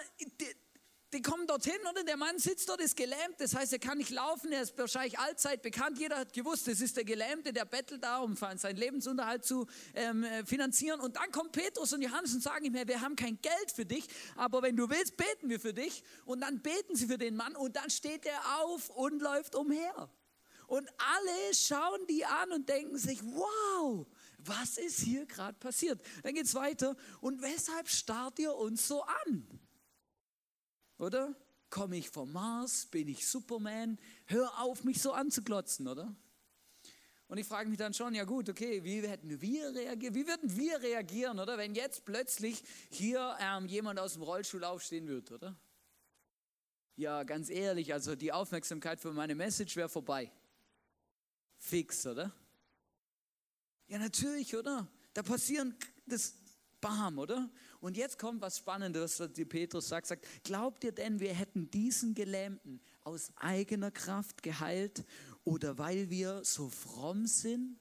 die 1.12 1.22
kommen 1.22 1.46
dorthin, 1.46 1.78
oder? 1.90 2.04
Der 2.04 2.16
Mann 2.16 2.38
sitzt 2.38 2.68
dort, 2.68 2.80
ist 2.80 2.96
gelähmt, 2.96 3.36
das 3.38 3.54
heißt, 3.54 3.72
er 3.72 3.78
kann 3.78 3.98
nicht 3.98 4.10
laufen, 4.10 4.52
er 4.52 4.62
ist 4.62 4.78
wahrscheinlich 4.78 5.18
allzeit 5.18 5.62
bekannt. 5.62 5.98
Jeder 5.98 6.18
hat 6.18 6.32
gewusst, 6.32 6.68
es 6.68 6.80
ist 6.80 6.96
der 6.96 7.04
Gelähmte, 7.04 7.52
der 7.52 7.64
bettelt 7.64 8.04
da, 8.04 8.18
um 8.18 8.36
seinen 8.36 8.76
Lebensunterhalt 8.76 9.44
zu 9.44 9.66
ähm, 9.94 10.22
äh, 10.22 10.44
finanzieren. 10.44 11.00
Und 11.00 11.16
dann 11.16 11.32
kommt 11.32 11.52
Petrus 11.52 11.92
und 11.92 12.02
Johannes 12.02 12.34
und 12.34 12.42
sagen 12.42 12.64
ihm, 12.64 12.74
wir 12.74 13.00
haben 13.00 13.16
kein 13.16 13.40
Geld 13.42 13.72
für 13.74 13.84
dich, 13.84 14.06
aber 14.36 14.62
wenn 14.62 14.76
du 14.76 14.88
willst, 14.88 15.16
beten 15.16 15.48
wir 15.48 15.60
für 15.60 15.74
dich. 15.74 16.02
Und 16.24 16.40
dann 16.40 16.60
beten 16.60 16.94
sie 16.94 17.06
für 17.06 17.18
den 17.18 17.36
Mann 17.36 17.56
und 17.56 17.76
dann 17.76 17.90
steht 17.90 18.24
er 18.26 18.60
auf 18.60 18.88
und 18.90 19.20
läuft 19.20 19.54
umher. 19.54 20.10
Und 20.68 20.88
alle 20.98 21.54
schauen 21.54 22.06
die 22.08 22.24
an 22.24 22.52
und 22.52 22.68
denken 22.68 22.96
sich, 22.96 23.20
wow, 23.24 24.06
was 24.38 24.78
ist 24.78 25.00
hier 25.00 25.26
gerade 25.26 25.58
passiert? 25.58 26.00
Dann 26.22 26.34
geht 26.34 26.46
es 26.46 26.54
weiter. 26.54 26.96
Und 27.20 27.42
weshalb 27.42 27.88
starrt 27.88 28.38
ihr 28.38 28.54
uns 28.54 28.86
so 28.86 29.02
an? 29.02 29.59
Oder? 31.00 31.34
Komme 31.70 31.96
ich 31.96 32.10
vom 32.10 32.30
Mars? 32.32 32.86
Bin 32.86 33.08
ich 33.08 33.26
Superman? 33.26 33.98
Hör 34.26 34.60
auf, 34.60 34.84
mich 34.84 35.00
so 35.00 35.12
anzuglotzen, 35.12 35.88
oder? 35.88 36.14
Und 37.26 37.38
ich 37.38 37.46
frage 37.46 37.70
mich 37.70 37.78
dann 37.78 37.94
schon, 37.94 38.14
ja 38.14 38.24
gut, 38.24 38.48
okay, 38.48 38.84
wie 38.84 39.06
hätten 39.06 39.40
wir 39.40 39.74
reagiert? 39.74 40.14
Wie 40.14 40.26
würden 40.26 40.56
wir 40.56 40.82
reagieren, 40.82 41.38
oder? 41.38 41.56
Wenn 41.56 41.74
jetzt 41.74 42.04
plötzlich 42.04 42.62
hier 42.90 43.36
ähm, 43.40 43.66
jemand 43.66 43.98
aus 43.98 44.14
dem 44.14 44.22
Rollstuhl 44.22 44.64
aufstehen 44.64 45.06
würde, 45.06 45.34
oder? 45.34 45.56
Ja, 46.96 47.22
ganz 47.22 47.48
ehrlich, 47.48 47.94
also 47.94 48.14
die 48.14 48.32
Aufmerksamkeit 48.32 49.00
für 49.00 49.12
meine 49.12 49.34
Message 49.34 49.76
wäre 49.76 49.88
vorbei. 49.88 50.30
Fix, 51.56 52.06
oder? 52.06 52.30
Ja, 53.86 53.98
natürlich, 53.98 54.54
oder? 54.54 54.86
Da 55.14 55.22
passieren 55.22 55.74
das 56.04 56.34
Bam, 56.80 57.18
oder? 57.18 57.48
Und 57.80 57.96
jetzt 57.96 58.18
kommt 58.18 58.42
was 58.42 58.58
Spannendes, 58.58 59.18
was 59.20 59.32
die 59.32 59.46
Petrus 59.46 59.88
sagt, 59.88 60.06
sagt, 60.06 60.26
glaubt 60.44 60.84
ihr 60.84 60.92
denn, 60.92 61.18
wir 61.18 61.32
hätten 61.32 61.70
diesen 61.70 62.14
Gelähmten 62.14 62.80
aus 63.04 63.32
eigener 63.36 63.90
Kraft 63.90 64.42
geheilt 64.42 65.04
oder 65.44 65.78
weil 65.78 66.10
wir 66.10 66.44
so 66.44 66.68
fromm 66.68 67.26
sind? 67.26 67.78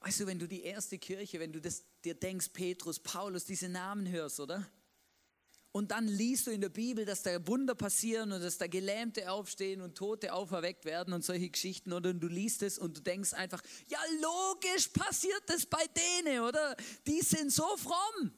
Weißt 0.00 0.20
du, 0.20 0.26
wenn 0.26 0.38
du 0.38 0.48
die 0.48 0.62
erste 0.62 0.98
Kirche, 0.98 1.38
wenn 1.38 1.52
du 1.52 1.60
das 1.60 1.84
dir 2.02 2.14
denkst, 2.14 2.48
Petrus, 2.54 2.98
Paulus, 2.98 3.44
diese 3.44 3.68
Namen 3.68 4.08
hörst, 4.08 4.40
oder? 4.40 4.66
Und 5.72 5.92
dann 5.92 6.08
liest 6.08 6.48
du 6.48 6.50
in 6.50 6.60
der 6.60 6.68
Bibel, 6.68 7.04
dass 7.04 7.22
da 7.22 7.46
Wunder 7.46 7.76
passieren 7.76 8.32
und 8.32 8.42
dass 8.42 8.58
da 8.58 8.66
Gelähmte 8.66 9.30
aufstehen 9.30 9.80
und 9.80 9.96
Tote 9.96 10.32
auferweckt 10.32 10.84
werden 10.84 11.14
und 11.14 11.24
solche 11.24 11.48
Geschichten. 11.48 11.92
Oder 11.92 12.12
du 12.12 12.26
liest 12.26 12.62
es 12.62 12.76
und 12.76 12.96
du 12.96 13.00
denkst 13.02 13.34
einfach, 13.34 13.62
ja 13.86 14.00
logisch 14.20 14.88
passiert 14.88 15.42
das 15.46 15.66
bei 15.66 15.84
denen, 16.24 16.40
oder? 16.40 16.76
Die 17.06 17.20
sind 17.20 17.52
so 17.52 17.76
fromm. 17.76 18.32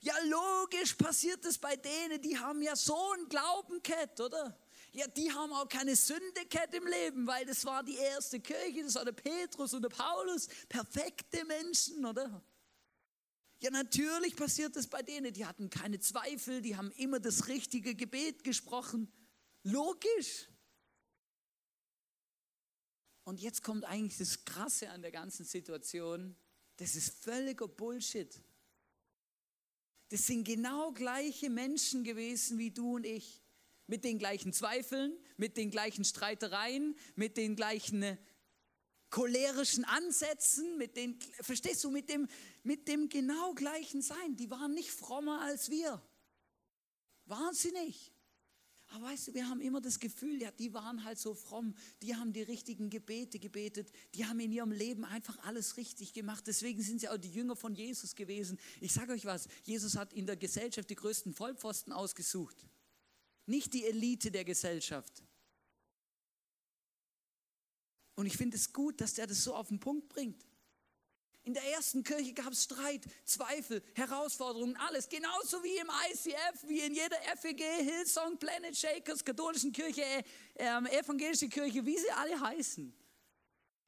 Ja 0.00 0.14
logisch 0.24 0.94
passiert 0.94 1.44
das 1.44 1.56
bei 1.58 1.76
denen, 1.76 2.20
die 2.20 2.36
haben 2.36 2.62
ja 2.62 2.74
so 2.74 2.98
ein 3.12 3.28
Glaubenkett, 3.28 4.20
oder? 4.20 4.58
Ja, 4.92 5.06
die 5.06 5.30
haben 5.30 5.52
auch 5.52 5.68
keine 5.68 5.94
Sündekette 5.94 6.78
im 6.78 6.86
Leben, 6.86 7.26
weil 7.26 7.46
das 7.46 7.64
war 7.64 7.84
die 7.84 7.96
erste 7.96 8.40
Kirche, 8.40 8.82
das 8.82 8.96
war 8.96 9.04
der 9.04 9.12
Petrus 9.12 9.72
und 9.72 9.82
der 9.82 9.88
Paulus, 9.88 10.48
perfekte 10.68 11.44
Menschen, 11.44 12.04
oder? 12.04 12.42
Ja, 13.60 13.70
natürlich 13.70 14.36
passiert 14.36 14.74
es 14.76 14.86
bei 14.86 15.02
denen. 15.02 15.34
Die 15.34 15.44
hatten 15.44 15.68
keine 15.68 16.00
Zweifel, 16.00 16.62
die 16.62 16.76
haben 16.76 16.90
immer 16.92 17.20
das 17.20 17.46
richtige 17.46 17.94
Gebet 17.94 18.42
gesprochen. 18.42 19.12
Logisch. 19.62 20.48
Und 23.24 23.40
jetzt 23.40 23.62
kommt 23.62 23.84
eigentlich 23.84 24.16
das 24.16 24.44
Krasse 24.46 24.90
an 24.90 25.02
der 25.02 25.12
ganzen 25.12 25.44
Situation. 25.44 26.34
Das 26.78 26.94
ist 26.94 27.22
völliger 27.22 27.68
Bullshit. 27.68 28.42
Das 30.08 30.26
sind 30.26 30.44
genau 30.44 30.92
gleiche 30.92 31.50
Menschen 31.50 32.02
gewesen 32.02 32.58
wie 32.58 32.70
du 32.70 32.96
und 32.96 33.04
ich. 33.04 33.42
Mit 33.86 34.04
den 34.04 34.18
gleichen 34.18 34.52
Zweifeln, 34.52 35.12
mit 35.36 35.56
den 35.56 35.70
gleichen 35.70 36.04
Streitereien, 36.04 36.96
mit 37.14 37.36
den 37.36 37.56
gleichen 37.56 38.16
cholerischen 39.10 39.84
Ansätzen, 39.84 40.78
mit 40.78 40.96
den, 40.96 41.18
verstehst 41.40 41.84
du, 41.84 41.90
mit 41.90 42.08
dem, 42.08 42.28
mit 42.62 42.88
dem 42.88 43.08
genau 43.08 43.54
gleichen 43.54 44.02
Sein. 44.02 44.36
Die 44.36 44.50
waren 44.50 44.72
nicht 44.72 44.90
frommer 44.90 45.42
als 45.42 45.70
wir. 45.70 46.02
Nicht. 47.72 48.12
Aber 48.92 49.06
weißt 49.06 49.28
du, 49.28 49.34
wir 49.34 49.48
haben 49.48 49.60
immer 49.60 49.80
das 49.80 50.00
Gefühl, 50.00 50.42
ja, 50.42 50.50
die 50.50 50.74
waren 50.74 51.04
halt 51.04 51.18
so 51.18 51.34
fromm, 51.34 51.74
die 52.02 52.16
haben 52.16 52.32
die 52.32 52.42
richtigen 52.42 52.90
Gebete 52.90 53.38
gebetet, 53.38 53.92
die 54.14 54.26
haben 54.26 54.40
in 54.40 54.50
ihrem 54.50 54.72
Leben 54.72 55.04
einfach 55.04 55.38
alles 55.44 55.76
richtig 55.76 56.12
gemacht. 56.12 56.44
Deswegen 56.48 56.82
sind 56.82 57.00
sie 57.00 57.08
auch 57.08 57.16
die 57.16 57.30
Jünger 57.30 57.54
von 57.54 57.74
Jesus 57.74 58.16
gewesen. 58.16 58.58
Ich 58.80 58.92
sage 58.92 59.12
euch 59.12 59.26
was, 59.26 59.46
Jesus 59.62 59.96
hat 59.96 60.12
in 60.12 60.26
der 60.26 60.36
Gesellschaft 60.36 60.90
die 60.90 60.96
größten 60.96 61.34
Vollpfosten 61.34 61.92
ausgesucht. 61.92 62.66
Nicht 63.46 63.74
die 63.74 63.84
Elite 63.84 64.32
der 64.32 64.44
Gesellschaft. 64.44 65.22
Und 68.20 68.26
ich 68.26 68.36
finde 68.36 68.58
es 68.58 68.70
gut, 68.74 69.00
dass 69.00 69.14
der 69.14 69.26
das 69.26 69.42
so 69.42 69.54
auf 69.54 69.68
den 69.68 69.80
Punkt 69.80 70.10
bringt. 70.10 70.44
In 71.42 71.54
der 71.54 71.64
ersten 71.72 72.04
Kirche 72.04 72.34
gab 72.34 72.52
es 72.52 72.64
Streit, 72.64 73.00
Zweifel, 73.24 73.82
Herausforderungen, 73.94 74.76
alles. 74.76 75.08
Genauso 75.08 75.64
wie 75.64 75.78
im 75.78 75.88
ICF, 76.12 76.68
wie 76.68 76.80
in 76.80 76.94
jeder 76.94 77.16
FEG, 77.38 77.62
Hillsong, 77.62 78.36
Planet 78.36 78.76
Shakers, 78.76 79.24
katholischen 79.24 79.72
Kirche, 79.72 80.02
äh, 80.52 80.98
evangelische 80.98 81.48
Kirche, 81.48 81.86
wie 81.86 81.96
sie 81.96 82.10
alle 82.10 82.38
heißen. 82.38 82.94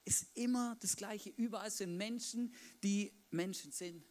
Ist 0.06 0.28
immer 0.32 0.78
das 0.80 0.96
Gleiche. 0.96 1.28
Überall 1.36 1.70
sind 1.70 1.98
Menschen, 1.98 2.54
die 2.82 3.12
Menschen 3.28 3.70
sind. 3.70 4.02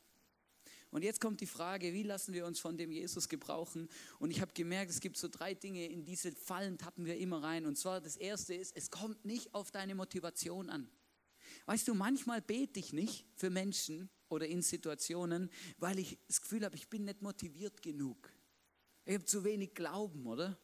Und 0.92 1.04
jetzt 1.04 1.22
kommt 1.22 1.40
die 1.40 1.48
Frage, 1.48 1.94
wie 1.94 2.04
lassen 2.04 2.34
wir 2.34 2.46
uns 2.46 2.60
von 2.60 2.78
dem 2.78 2.92
Jesus 2.92 3.30
gebrauchen? 3.30 3.88
Und 4.20 4.30
ich 4.30 4.42
habe 4.42 4.52
gemerkt, 4.54 4.92
es 4.92 5.00
gibt 5.00 5.18
so 5.18 5.30
drei 5.30 5.54
Dinge, 5.54 5.88
in 5.88 6.04
diese 6.04 6.34
Fallen 6.34 6.78
tappen 6.78 7.06
wir 7.06 7.18
immer 7.18 7.42
rein. 7.42 7.66
Und 7.66 7.78
zwar 7.78 8.02
das 8.02 8.18
erste 8.18 8.54
ist, 8.54 8.76
es 8.76 8.92
kommt 8.92 9.24
nicht 9.24 9.54
auf 9.54 9.72
deine 9.72 9.96
Motivation 9.96 10.70
an. 10.70 10.90
Weißt 11.66 11.88
du, 11.88 11.94
manchmal 11.94 12.42
bete 12.42 12.80
ich 12.80 12.92
nicht 12.92 13.26
für 13.36 13.50
Menschen 13.50 14.10
oder 14.28 14.48
in 14.48 14.62
Situationen, 14.62 15.50
weil 15.78 15.98
ich 15.98 16.18
das 16.28 16.42
Gefühl 16.42 16.66
habe, 16.66 16.76
ich 16.76 16.90
bin 16.90 17.06
nicht 17.06 17.22
motiviert 17.22 17.82
genug. 17.82 18.30
Ich 19.06 19.14
habe 19.14 19.26
zu 19.26 19.46
wenig 19.46 19.74
Glauben, 19.74 20.28
oder? 20.28 20.58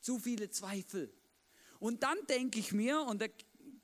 Zu 0.00 0.18
viele 0.18 0.50
Zweifel. 0.50 1.12
Und 1.78 2.02
dann 2.02 2.16
denke 2.28 2.58
ich 2.58 2.72
mir, 2.72 3.02
und 3.02 3.20
da 3.20 3.26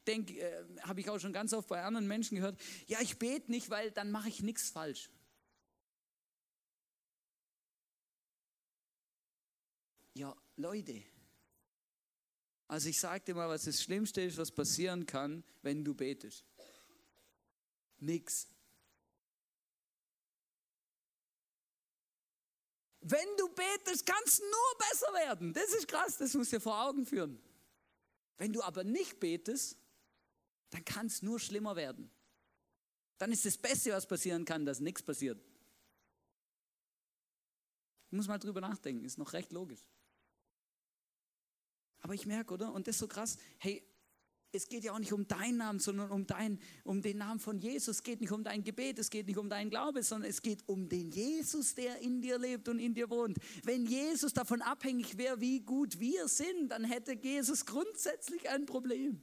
äh, 0.06 0.64
habe 0.80 1.00
ich 1.00 1.10
auch 1.10 1.18
schon 1.18 1.32
ganz 1.32 1.52
oft 1.52 1.68
bei 1.68 1.82
anderen 1.82 2.08
Menschen 2.08 2.36
gehört, 2.36 2.58
ja, 2.86 3.00
ich 3.02 3.18
bete 3.18 3.50
nicht, 3.50 3.68
weil 3.68 3.90
dann 3.90 4.10
mache 4.10 4.28
ich 4.28 4.42
nichts 4.42 4.70
falsch. 4.70 5.10
Ja, 10.14 10.36
Leute, 10.56 11.02
also 12.68 12.88
ich 12.88 12.98
sage 12.98 13.24
dir 13.24 13.34
mal, 13.34 13.50
was 13.50 13.64
das 13.64 13.82
Schlimmste 13.82 14.22
ist, 14.22 14.38
was 14.38 14.50
passieren 14.50 15.04
kann, 15.04 15.44
wenn 15.60 15.84
du 15.84 15.94
betest. 15.94 16.44
Nix. 17.98 18.48
Wenn 23.00 23.28
du 23.36 23.48
betest, 23.48 24.06
kann 24.06 24.22
es 24.24 24.40
nur 24.40 24.78
besser 24.78 25.12
werden. 25.12 25.52
Das 25.52 25.72
ist 25.74 25.86
krass, 25.86 26.16
das 26.16 26.34
muss 26.34 26.50
dir 26.50 26.60
vor 26.60 26.82
Augen 26.82 27.04
führen. 27.04 27.42
Wenn 28.38 28.52
du 28.52 28.62
aber 28.62 28.84
nicht 28.84 29.20
betest, 29.20 29.76
dann 30.70 30.84
kann 30.84 31.08
es 31.08 31.20
nur 31.20 31.38
schlimmer 31.38 31.76
werden. 31.76 32.10
Dann 33.18 33.32
ist 33.32 33.44
das 33.44 33.58
Beste, 33.58 33.92
was 33.92 34.06
passieren 34.06 34.44
kann, 34.44 34.64
dass 34.64 34.80
nichts 34.80 35.02
passiert. 35.02 35.40
Ich 38.06 38.16
muss 38.16 38.28
mal 38.28 38.38
drüber 38.38 38.60
nachdenken, 38.60 39.04
ist 39.04 39.18
noch 39.18 39.32
recht 39.32 39.52
logisch. 39.52 39.84
Aber 42.02 42.14
ich 42.14 42.26
merke, 42.26 42.54
oder? 42.54 42.72
Und 42.72 42.86
das 42.86 42.96
ist 42.96 43.00
so 43.00 43.08
krass. 43.08 43.38
Hey, 43.58 43.82
es 44.54 44.68
geht 44.68 44.84
ja 44.84 44.92
auch 44.92 44.98
nicht 44.98 45.12
um 45.14 45.26
deinen 45.26 45.56
Namen, 45.56 45.78
sondern 45.78 46.10
um, 46.10 46.26
dein, 46.26 46.58
um 46.84 47.00
den 47.00 47.16
Namen 47.18 47.40
von 47.40 47.58
Jesus. 47.58 47.96
Es 47.96 48.02
geht 48.02 48.20
nicht 48.20 48.32
um 48.32 48.44
dein 48.44 48.62
Gebet, 48.62 48.98
es 48.98 49.08
geht 49.08 49.26
nicht 49.26 49.38
um 49.38 49.48
deinen 49.48 49.70
Glaube, 49.70 50.02
sondern 50.02 50.28
es 50.28 50.42
geht 50.42 50.68
um 50.68 50.88
den 50.88 51.10
Jesus, 51.10 51.74
der 51.74 51.98
in 52.00 52.20
dir 52.20 52.38
lebt 52.38 52.68
und 52.68 52.78
in 52.78 52.92
dir 52.92 53.08
wohnt. 53.08 53.38
Wenn 53.64 53.86
Jesus 53.86 54.34
davon 54.34 54.60
abhängig 54.60 55.16
wäre, 55.16 55.40
wie 55.40 55.60
gut 55.60 55.98
wir 55.98 56.28
sind, 56.28 56.68
dann 56.68 56.84
hätte 56.84 57.14
Jesus 57.14 57.64
grundsätzlich 57.64 58.50
ein 58.50 58.66
Problem. 58.66 59.22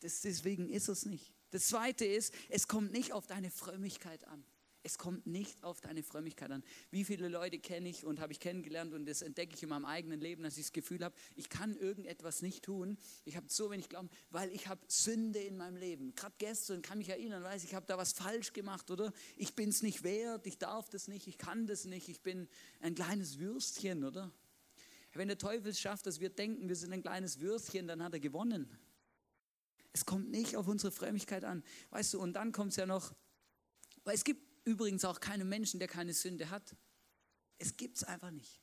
Das, 0.00 0.22
deswegen 0.22 0.68
ist 0.68 0.88
es 0.88 1.06
nicht. 1.06 1.32
Das 1.50 1.68
Zweite 1.68 2.04
ist, 2.04 2.34
es 2.48 2.66
kommt 2.66 2.92
nicht 2.92 3.12
auf 3.12 3.26
deine 3.26 3.50
Frömmigkeit 3.50 4.26
an. 4.26 4.44
Es 4.86 4.98
kommt 4.98 5.26
nicht 5.26 5.64
auf 5.64 5.80
deine 5.80 6.04
Frömmigkeit 6.04 6.48
an. 6.52 6.62
Wie 6.92 7.02
viele 7.02 7.26
Leute 7.26 7.58
kenne 7.58 7.88
ich 7.88 8.04
und 8.06 8.20
habe 8.20 8.32
ich 8.32 8.38
kennengelernt 8.38 8.94
und 8.94 9.04
das 9.04 9.20
entdecke 9.20 9.56
ich 9.56 9.62
in 9.64 9.68
meinem 9.68 9.84
eigenen 9.84 10.20
Leben, 10.20 10.44
dass 10.44 10.56
ich 10.58 10.66
das 10.66 10.72
Gefühl 10.72 11.02
habe, 11.02 11.12
ich 11.34 11.48
kann 11.48 11.76
irgendetwas 11.76 12.40
nicht 12.40 12.62
tun. 12.62 12.96
Ich 13.24 13.36
habe 13.36 13.46
so 13.48 13.68
wenig 13.72 13.88
Glauben, 13.88 14.08
weil 14.30 14.48
ich 14.52 14.68
habe 14.68 14.80
Sünde 14.86 15.40
in 15.40 15.56
meinem 15.56 15.74
Leben. 15.74 16.14
Gerade 16.14 16.36
gestern 16.38 16.82
kann 16.82 16.98
mich 16.98 17.08
erinnern, 17.08 17.42
weiß 17.42 17.64
ich, 17.64 17.74
habe 17.74 17.84
da 17.84 17.98
was 17.98 18.12
falsch 18.12 18.52
gemacht 18.52 18.88
oder 18.92 19.12
ich 19.36 19.56
bin 19.56 19.70
es 19.70 19.82
nicht 19.82 20.04
wert, 20.04 20.46
ich 20.46 20.56
darf 20.56 20.88
das 20.88 21.08
nicht, 21.08 21.26
ich 21.26 21.36
kann 21.36 21.66
das 21.66 21.84
nicht, 21.86 22.08
ich 22.08 22.20
bin 22.20 22.48
ein 22.78 22.94
kleines 22.94 23.40
Würstchen, 23.40 24.04
oder? 24.04 24.30
Wenn 25.14 25.26
der 25.26 25.38
Teufel 25.38 25.72
es 25.72 25.80
schafft, 25.80 26.06
dass 26.06 26.20
wir 26.20 26.28
denken, 26.28 26.68
wir 26.68 26.76
sind 26.76 26.92
ein 26.92 27.02
kleines 27.02 27.40
Würstchen, 27.40 27.88
dann 27.88 28.04
hat 28.04 28.12
er 28.12 28.20
gewonnen. 28.20 28.70
Es 29.92 30.06
kommt 30.06 30.30
nicht 30.30 30.56
auf 30.56 30.68
unsere 30.68 30.92
Frömmigkeit 30.92 31.42
an. 31.42 31.64
Weißt 31.90 32.14
du, 32.14 32.20
und 32.20 32.34
dann 32.34 32.52
kommt 32.52 32.70
es 32.70 32.76
ja 32.76 32.86
noch, 32.86 33.12
weil 34.04 34.14
es 34.14 34.22
gibt 34.22 34.46
übrigens 34.66 35.04
auch 35.06 35.20
keinen 35.20 35.48
Menschen, 35.48 35.78
der 35.78 35.88
keine 35.88 36.12
Sünde 36.12 36.50
hat. 36.50 36.76
Es 37.56 37.78
gibt 37.78 37.96
es 37.96 38.04
einfach 38.04 38.30
nicht. 38.30 38.60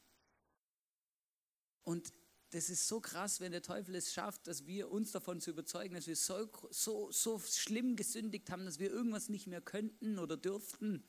Und 1.81 2.13
das 2.51 2.69
ist 2.69 2.87
so 2.87 3.01
krass, 3.01 3.39
wenn 3.39 3.51
der 3.51 3.63
Teufel 3.63 3.95
es 3.95 4.13
schafft, 4.13 4.45
dass 4.45 4.67
wir 4.67 4.91
uns 4.91 5.11
davon 5.11 5.41
zu 5.41 5.49
überzeugen, 5.49 5.95
dass 5.95 6.05
wir 6.05 6.15
so, 6.15 6.47
so, 6.69 7.11
so 7.11 7.39
schlimm 7.39 7.95
gesündigt 7.95 8.51
haben, 8.51 8.65
dass 8.65 8.77
wir 8.77 8.91
irgendwas 8.91 9.29
nicht 9.29 9.47
mehr 9.47 9.61
könnten 9.61 10.19
oder 10.19 10.37
dürften 10.37 11.03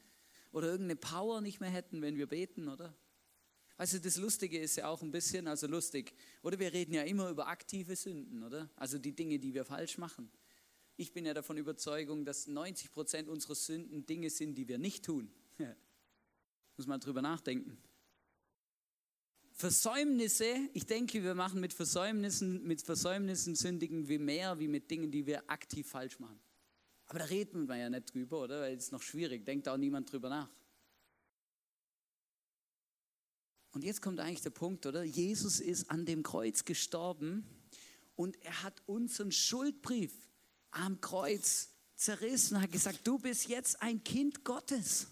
oder 0.52 0.68
irgendeine 0.68 0.96
Power 0.96 1.42
nicht 1.42 1.60
mehr 1.60 1.68
hätten, 1.68 2.00
wenn 2.00 2.16
wir 2.16 2.28
beten, 2.28 2.68
oder? 2.68 2.96
Du, 3.76 4.00
das 4.00 4.16
Lustige 4.16 4.58
ist 4.58 4.76
ja 4.76 4.88
auch 4.88 5.02
ein 5.02 5.10
bisschen, 5.10 5.48
also 5.48 5.66
lustig, 5.66 6.14
oder 6.42 6.58
wir 6.58 6.72
reden 6.72 6.94
ja 6.94 7.02
immer 7.02 7.28
über 7.28 7.48
aktive 7.48 7.96
Sünden, 7.96 8.44
oder? 8.44 8.70
Also 8.76 8.98
die 8.98 9.14
Dinge, 9.14 9.38
die 9.38 9.52
wir 9.52 9.64
falsch 9.64 9.98
machen. 9.98 10.30
Ich 10.96 11.12
bin 11.12 11.26
ja 11.26 11.34
davon 11.34 11.56
Überzeugung, 11.56 12.24
dass 12.24 12.46
90 12.46 12.92
Prozent 12.92 13.28
unserer 13.28 13.54
Sünden 13.54 14.06
Dinge 14.06 14.30
sind, 14.30 14.54
die 14.54 14.68
wir 14.68 14.78
nicht 14.78 15.04
tun. 15.04 15.30
Muss 16.76 16.86
man 16.86 17.00
drüber 17.00 17.22
nachdenken. 17.22 17.78
Versäumnisse, 19.52 20.52
ich 20.72 20.86
denke, 20.86 21.22
wir 21.22 21.34
machen 21.34 21.60
mit 21.60 21.72
Versäumnissen, 21.72 22.66
mit 22.66 22.82
Versäumnissen 22.82 23.54
sündigen 23.54 24.08
wir 24.08 24.18
mehr 24.18 24.58
wie 24.58 24.66
mit 24.66 24.90
Dingen, 24.90 25.12
die 25.12 25.26
wir 25.26 25.48
aktiv 25.48 25.88
falsch 25.88 26.18
machen. 26.18 26.40
Aber 27.06 27.20
da 27.20 27.26
reden 27.26 27.68
wir 27.68 27.76
ja 27.76 27.88
nicht 27.88 28.12
drüber, 28.12 28.42
oder? 28.42 28.62
Weil 28.62 28.76
es 28.76 28.84
ist 28.84 28.92
noch 28.92 29.02
schwierig, 29.02 29.44
denkt 29.44 29.68
auch 29.68 29.76
niemand 29.76 30.10
drüber 30.10 30.28
nach. 30.28 30.50
Und 33.70 33.84
jetzt 33.84 34.02
kommt 34.02 34.20
eigentlich 34.20 34.42
der 34.42 34.50
Punkt, 34.50 34.86
oder? 34.86 35.02
Jesus 35.02 35.60
ist 35.60 35.90
an 35.90 36.06
dem 36.06 36.22
Kreuz 36.22 36.64
gestorben 36.64 37.44
und 38.16 38.36
er 38.44 38.62
hat 38.62 38.82
unseren 38.86 39.32
Schuldbrief 39.32 40.23
am 40.74 41.00
Kreuz 41.00 41.70
zerrissen 41.96 42.56
und 42.56 42.62
hat 42.62 42.72
gesagt, 42.72 43.06
du 43.06 43.18
bist 43.18 43.48
jetzt 43.48 43.80
ein 43.82 44.02
Kind 44.04 44.44
Gottes. 44.44 45.08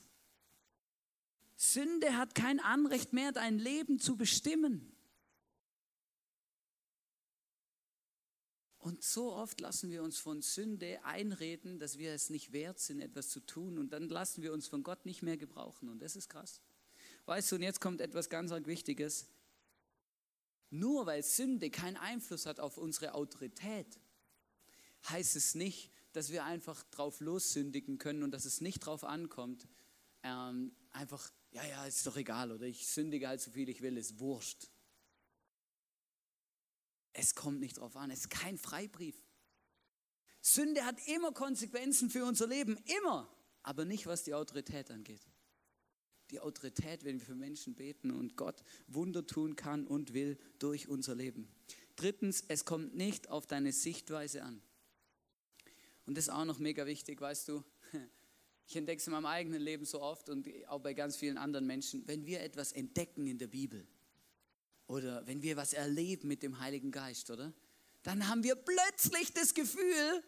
Sünde 1.57 2.17
hat 2.17 2.35
kein 2.35 2.61
Anrecht 2.61 3.13
mehr, 3.13 3.33
dein 3.33 3.59
Leben 3.59 3.99
zu 3.99 4.17
bestimmen. 4.17 4.93
Und 8.79 9.05
so 9.05 9.33
oft 9.33 9.61
lassen 9.61 9.93
wir 9.93 10.03
uns 10.03 10.19
von 10.19 10.43
Sünde 10.43 11.05
einreden, 11.05 11.79
dass 11.79 11.99
wir 11.99 12.13
es 12.13 12.31
nicht 12.31 12.53
wert 12.53 12.81
sind, 12.81 13.01
etwas 13.01 13.29
zu 13.29 13.39
tun. 13.39 13.79
Und 13.79 13.93
dann 13.93 14.09
lassen 14.09 14.43
wir 14.43 14.53
uns 14.53 14.67
von 14.67 14.83
Gott 14.83 15.07
nicht 15.07 15.23
mehr 15.23 15.37
gebrauchen. 15.37 15.89
Und 15.89 16.01
das 16.01 16.17
ist 16.17 16.29
krass. 16.29 16.61
Weißt 17.27 17.53
du, 17.53 17.57
und 17.57 17.63
jetzt 17.63 17.81
kommt 17.81 18.01
etwas 18.01 18.29
ganz 18.29 18.51
Wichtiges. 18.51 19.29
Nur 20.71 21.07
weil 21.07 21.23
Sünde 21.23 21.71
keinen 21.71 21.97
Einfluss 21.97 22.45
hat 22.45 22.59
auf 22.59 22.77
unsere 22.77 23.15
Autorität, 23.15 24.01
heißt 25.09 25.37
es 25.37 25.55
nicht, 25.55 25.91
dass 26.13 26.31
wir 26.31 26.45
einfach 26.45 26.83
drauf 26.85 27.21
lossündigen 27.21 27.99
können 27.99 28.23
und 28.23 28.33
dass 28.33 28.45
es 28.45 28.61
nicht 28.61 28.81
drauf 28.81 29.05
ankommt, 29.05 29.67
ähm, 30.23 30.75
einfach, 30.91 31.33
ja, 31.51 31.65
ja, 31.65 31.87
ist 31.87 32.07
doch 32.07 32.17
egal, 32.17 32.53
oder 32.53 32.67
ich 32.67 32.87
sündige 32.87 33.29
halt 33.29 33.41
so 33.41 33.51
viel 33.51 33.69
ich 33.69 33.83
will, 33.83 33.97
ist 33.97 34.19
wurscht. 34.21 34.69
Es 37.15 37.35
kommt 37.35 37.61
nicht 37.61 37.79
drauf 37.79 37.97
an, 37.97 38.11
es 38.11 38.21
ist 38.21 38.31
kein 38.31 38.59
Freibrief. 38.59 39.23
Sünde 40.41 40.85
hat 40.85 40.97
immer 41.09 41.33
Konsequenzen 41.33 42.11
für 42.11 42.25
unser 42.25 42.47
Leben, 42.47 42.77
immer, 43.01 43.29
aber 43.63 43.85
nicht 43.85 44.07
was 44.07 44.25
die 44.25 44.35
Autorität 44.35 44.91
angeht. 44.91 45.23
Die 46.31 46.41
Autorität, 46.41 47.05
wenn 47.05 47.21
wir 47.21 47.27
für 47.27 47.35
Menschen 47.35 47.75
beten 47.75 48.11
und 48.11 48.37
Gott 48.37 48.65
Wunder 48.87 49.27
tun 49.27 49.55
kann 49.55 49.87
und 49.87 50.15
will 50.15 50.39
durch 50.59 50.89
unser 50.89 51.15
Leben. 51.15 51.49
Drittens, 51.97 52.43
es 52.49 52.65
kommt 52.65 52.95
nicht 52.95 53.29
auf 53.29 53.47
deine 53.47 53.73
Sichtweise 53.73 54.43
an. 54.43 54.63
Und 56.07 56.17
das 56.17 56.25
ist 56.25 56.31
auch 56.31 56.45
noch 56.45 56.59
mega 56.59 56.87
wichtig, 56.87 57.21
weißt 57.21 57.49
du. 57.49 57.65
Ich 58.69 58.77
entdecke 58.77 59.01
es 59.01 59.07
in 59.07 59.13
meinem 59.13 59.27
eigenen 59.27 59.61
Leben 59.61 59.85
so 59.85 60.01
oft 60.01 60.31
und 60.31 60.49
auch 60.69 60.81
bei 60.81 60.95
ganz 60.95 61.17
vielen 61.17 61.37
anderen 61.37 61.67
Menschen. 61.67 62.07
Wenn 62.07 62.25
wir 62.25 62.41
etwas 62.41 62.73
entdecken 62.73 63.27
in 63.27 63.37
der 63.37 63.49
Bibel 63.49 63.87
oder 64.87 65.27
wenn 65.27 65.43
wir 65.43 65.57
was 65.57 65.73
erleben 65.73 66.29
mit 66.29 66.43
dem 66.43 66.59
Heiligen 66.59 66.91
Geist, 66.91 67.31
oder? 67.31 67.53
Dann 68.03 68.29
haben 68.29 68.45
wir 68.45 68.55
plötzlich 68.55 69.35
das 69.35 69.53
Gefühl, 69.53 70.23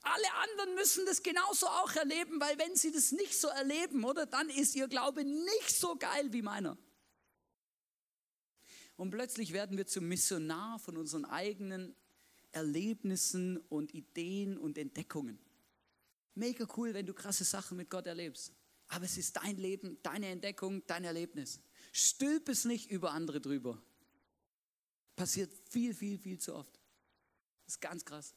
alle 0.00 0.34
anderen 0.42 0.74
müssen 0.74 1.06
das 1.06 1.22
genauso 1.22 1.66
auch 1.66 1.94
erleben, 1.94 2.40
weil 2.40 2.58
wenn 2.58 2.74
sie 2.74 2.90
das 2.90 3.12
nicht 3.12 3.38
so 3.38 3.48
erleben, 3.48 4.04
oder, 4.04 4.26
dann 4.26 4.48
ist 4.50 4.74
ihr 4.74 4.88
Glaube 4.88 5.24
nicht 5.24 5.78
so 5.78 5.96
geil 5.96 6.32
wie 6.32 6.42
meiner. 6.42 6.76
Und 8.96 9.10
plötzlich 9.10 9.52
werden 9.52 9.76
wir 9.76 9.86
zum 9.86 10.06
Missionar 10.08 10.78
von 10.78 10.96
unseren 10.96 11.24
eigenen 11.24 11.96
Erlebnissen 12.54 13.58
und 13.68 13.94
Ideen 13.94 14.56
und 14.56 14.78
Entdeckungen. 14.78 15.38
Mega 16.34 16.66
cool, 16.76 16.94
wenn 16.94 17.06
du 17.06 17.14
krasse 17.14 17.44
Sachen 17.44 17.76
mit 17.76 17.90
Gott 17.90 18.06
erlebst. 18.06 18.52
Aber 18.88 19.04
es 19.04 19.16
ist 19.16 19.36
dein 19.36 19.56
Leben, 19.56 19.98
deine 20.02 20.28
Entdeckung, 20.28 20.84
dein 20.86 21.04
Erlebnis. 21.04 21.60
Stülp 21.92 22.48
es 22.48 22.64
nicht 22.64 22.90
über 22.90 23.12
andere 23.12 23.40
drüber. 23.40 23.80
Passiert 25.16 25.52
viel, 25.70 25.94
viel, 25.94 26.18
viel 26.18 26.38
zu 26.38 26.54
oft. 26.54 26.80
Das 27.64 27.74
ist 27.74 27.80
ganz 27.80 28.04
krass. 28.04 28.34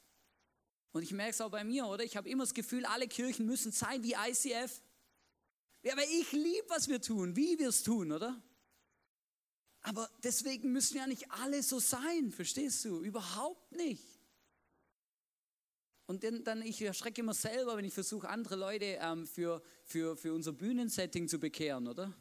Und 0.91 1.03
ich 1.03 1.11
merke 1.11 1.31
es 1.31 1.41
auch 1.41 1.51
bei 1.51 1.63
mir, 1.63 1.85
oder? 1.85 2.03
Ich 2.03 2.15
habe 2.17 2.29
immer 2.29 2.43
das 2.43 2.53
Gefühl, 2.53 2.85
alle 2.85 3.07
Kirchen 3.07 3.45
müssen 3.45 3.71
sein 3.71 4.03
wie 4.03 4.13
ICF. 4.13 4.81
Ja, 5.83 5.93
aber 5.93 6.03
ich 6.03 6.31
liebe, 6.31 6.65
was 6.69 6.87
wir 6.87 7.01
tun, 7.01 7.35
wie 7.35 7.57
wir 7.59 7.69
es 7.69 7.83
tun, 7.83 8.11
oder? 8.11 8.41
Aber 9.87 10.09
deswegen 10.21 10.73
müssen 10.73 10.97
ja 10.97 11.07
nicht 11.07 11.31
alle 11.31 11.63
so 11.63 11.79
sein, 11.79 12.29
verstehst 12.31 12.83
du? 12.83 13.01
Überhaupt 13.01 13.71
nicht. 13.71 14.03
Und 16.07 16.25
dann, 16.25 16.43
dann 16.43 16.61
ich 16.61 16.81
erschrecke 16.81 17.21
immer 17.21 17.33
selber, 17.33 17.77
wenn 17.77 17.85
ich 17.85 17.93
versuche, 17.93 18.27
andere 18.27 18.57
Leute 18.57 18.97
ähm, 18.99 19.25
für, 19.25 19.63
für, 19.85 20.17
für 20.17 20.33
unser 20.33 20.51
Bühnensetting 20.51 21.29
zu 21.29 21.39
bekehren, 21.39 21.87
oder? 21.87 22.13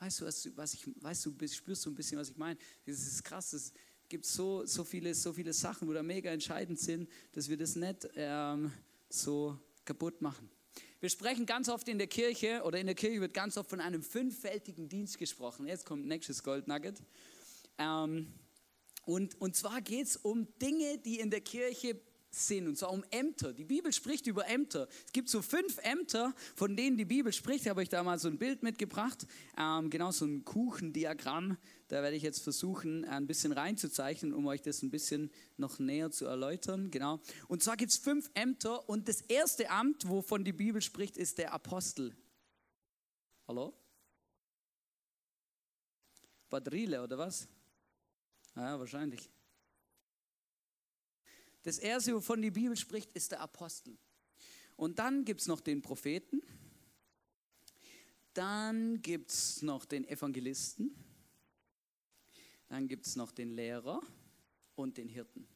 Weißt 0.00 0.20
du, 0.20 0.26
was, 0.26 0.54
was 0.54 0.74
ich, 0.74 0.86
weißt 1.02 1.26
du, 1.26 1.48
spürst 1.48 1.86
du 1.86 1.90
ein 1.90 1.94
bisschen, 1.94 2.18
was 2.18 2.28
ich 2.28 2.36
meine? 2.36 2.58
Das 2.84 2.98
ist 2.98 3.24
krass, 3.24 3.54
es 3.54 3.72
gibt 4.06 4.26
so, 4.26 4.66
so, 4.66 4.84
viele, 4.84 5.14
so 5.14 5.32
viele 5.32 5.54
Sachen, 5.54 5.88
wo 5.88 5.94
da 5.94 6.02
mega 6.02 6.30
entscheidend 6.30 6.78
sind, 6.78 7.08
dass 7.32 7.48
wir 7.48 7.56
das 7.56 7.74
nicht 7.74 8.06
ähm, 8.16 8.70
so 9.08 9.58
kaputt 9.82 10.20
machen. 10.20 10.50
Wir 11.00 11.08
sprechen 11.08 11.46
ganz 11.46 11.70
oft 11.70 11.88
in 11.88 11.96
der 11.96 12.08
Kirche 12.08 12.62
oder 12.62 12.78
in 12.78 12.84
der 12.84 12.94
Kirche 12.94 13.22
wird 13.22 13.32
ganz 13.32 13.56
oft 13.56 13.70
von 13.70 13.80
einem 13.80 14.02
fünffältigen 14.02 14.90
Dienst 14.90 15.16
gesprochen. 15.16 15.66
Jetzt 15.66 15.86
kommt 15.86 16.06
nächstes 16.06 16.42
Gold 16.42 16.68
Nugget. 16.68 17.02
Ähm, 17.78 18.34
und, 19.06 19.40
und 19.40 19.56
zwar 19.56 19.80
geht 19.80 20.08
es 20.08 20.16
um 20.18 20.46
Dinge, 20.58 20.98
die 20.98 21.18
in 21.18 21.30
der 21.30 21.40
Kirche 21.40 21.98
sind, 22.30 22.68
und 22.68 22.76
zwar 22.76 22.92
um 22.92 23.04
Ämter. 23.10 23.52
Die 23.52 23.64
Bibel 23.64 23.92
spricht 23.92 24.26
über 24.26 24.46
Ämter. 24.48 24.88
Es 25.06 25.12
gibt 25.12 25.28
so 25.28 25.42
fünf 25.42 25.78
Ämter, 25.82 26.34
von 26.54 26.76
denen 26.76 26.96
die 26.96 27.04
Bibel 27.04 27.32
spricht. 27.32 27.62
Ich 27.62 27.68
habe 27.68 27.80
euch 27.80 27.88
da 27.88 28.02
mal 28.02 28.18
so 28.18 28.28
ein 28.28 28.38
Bild 28.38 28.62
mitgebracht, 28.62 29.26
ähm, 29.58 29.90
genau 29.90 30.10
so 30.10 30.24
ein 30.24 30.44
Kuchendiagramm. 30.44 31.56
Da 31.88 32.02
werde 32.02 32.16
ich 32.16 32.22
jetzt 32.22 32.42
versuchen, 32.42 33.04
ein 33.04 33.26
bisschen 33.26 33.52
reinzuzeichnen, 33.52 34.32
um 34.32 34.46
euch 34.46 34.62
das 34.62 34.82
ein 34.82 34.90
bisschen 34.90 35.30
noch 35.56 35.78
näher 35.80 36.10
zu 36.10 36.26
erläutern. 36.26 36.90
Genau. 36.90 37.20
Und 37.48 37.62
zwar 37.62 37.76
gibt 37.76 37.90
es 37.90 37.98
fünf 37.98 38.30
Ämter 38.34 38.88
und 38.88 39.08
das 39.08 39.22
erste 39.22 39.70
Amt, 39.70 40.08
wovon 40.08 40.44
die 40.44 40.52
Bibel 40.52 40.80
spricht, 40.80 41.16
ist 41.16 41.38
der 41.38 41.52
Apostel. 41.52 42.14
Hallo? 43.48 43.74
Batteriele 46.48 47.02
oder 47.02 47.18
was? 47.18 47.48
Ja, 48.54 48.78
wahrscheinlich. 48.78 49.30
Das 51.62 51.78
erste, 51.78 52.14
wovon 52.14 52.40
die 52.40 52.50
Bibel 52.50 52.76
spricht, 52.76 53.12
ist 53.12 53.32
der 53.32 53.40
Apostel. 53.40 53.98
Und 54.76 54.98
dann 54.98 55.24
gibt 55.24 55.42
es 55.42 55.46
noch 55.46 55.60
den 55.60 55.82
Propheten. 55.82 56.42
Dann 58.32 59.02
gibt 59.02 59.30
es 59.30 59.62
noch 59.62 59.84
den 59.84 60.06
Evangelisten. 60.06 60.94
Dann 62.68 62.88
gibt 62.88 63.06
es 63.06 63.16
noch 63.16 63.32
den 63.32 63.50
Lehrer 63.50 64.00
und 64.74 64.96
den 64.96 65.08
Hirten. 65.08 65.46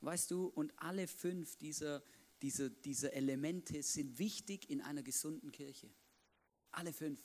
Weißt 0.00 0.30
du, 0.30 0.46
und 0.46 0.72
alle 0.76 1.08
fünf 1.08 1.56
dieser, 1.56 2.02
dieser, 2.40 2.70
dieser 2.70 3.12
Elemente 3.12 3.82
sind 3.82 4.18
wichtig 4.18 4.70
in 4.70 4.80
einer 4.80 5.02
gesunden 5.02 5.50
Kirche. 5.50 5.90
Alle 6.70 6.92
fünf. 6.92 7.20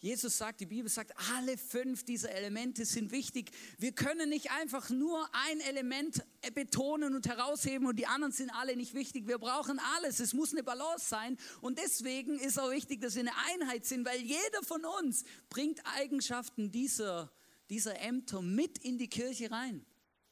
Jesus 0.00 0.38
sagt, 0.38 0.60
die 0.60 0.66
Bibel 0.66 0.88
sagt, 0.88 1.12
alle 1.34 1.58
fünf 1.58 2.04
dieser 2.04 2.30
Elemente 2.30 2.84
sind 2.84 3.10
wichtig. 3.10 3.50
Wir 3.78 3.90
können 3.90 4.28
nicht 4.28 4.52
einfach 4.52 4.90
nur 4.90 5.28
ein 5.32 5.60
Element 5.60 6.24
betonen 6.54 7.16
und 7.16 7.26
herausheben 7.26 7.88
und 7.88 7.98
die 7.98 8.06
anderen 8.06 8.32
sind 8.32 8.50
alle 8.50 8.76
nicht 8.76 8.94
wichtig. 8.94 9.26
Wir 9.26 9.38
brauchen 9.38 9.80
alles. 9.96 10.20
Es 10.20 10.34
muss 10.34 10.52
eine 10.52 10.62
Balance 10.62 11.08
sein. 11.08 11.36
Und 11.60 11.78
deswegen 11.78 12.38
ist 12.38 12.60
auch 12.60 12.70
wichtig, 12.70 13.00
dass 13.00 13.16
wir 13.16 13.22
eine 13.22 13.32
Einheit 13.52 13.86
sind, 13.86 14.06
weil 14.06 14.20
jeder 14.20 14.62
von 14.62 14.84
uns 14.84 15.24
bringt 15.50 15.80
Eigenschaften 15.96 16.70
dieser, 16.70 17.32
dieser 17.68 18.00
Ämter 18.00 18.40
mit 18.40 18.78
in 18.78 18.98
die 18.98 19.08
Kirche 19.08 19.50
rein. 19.50 19.84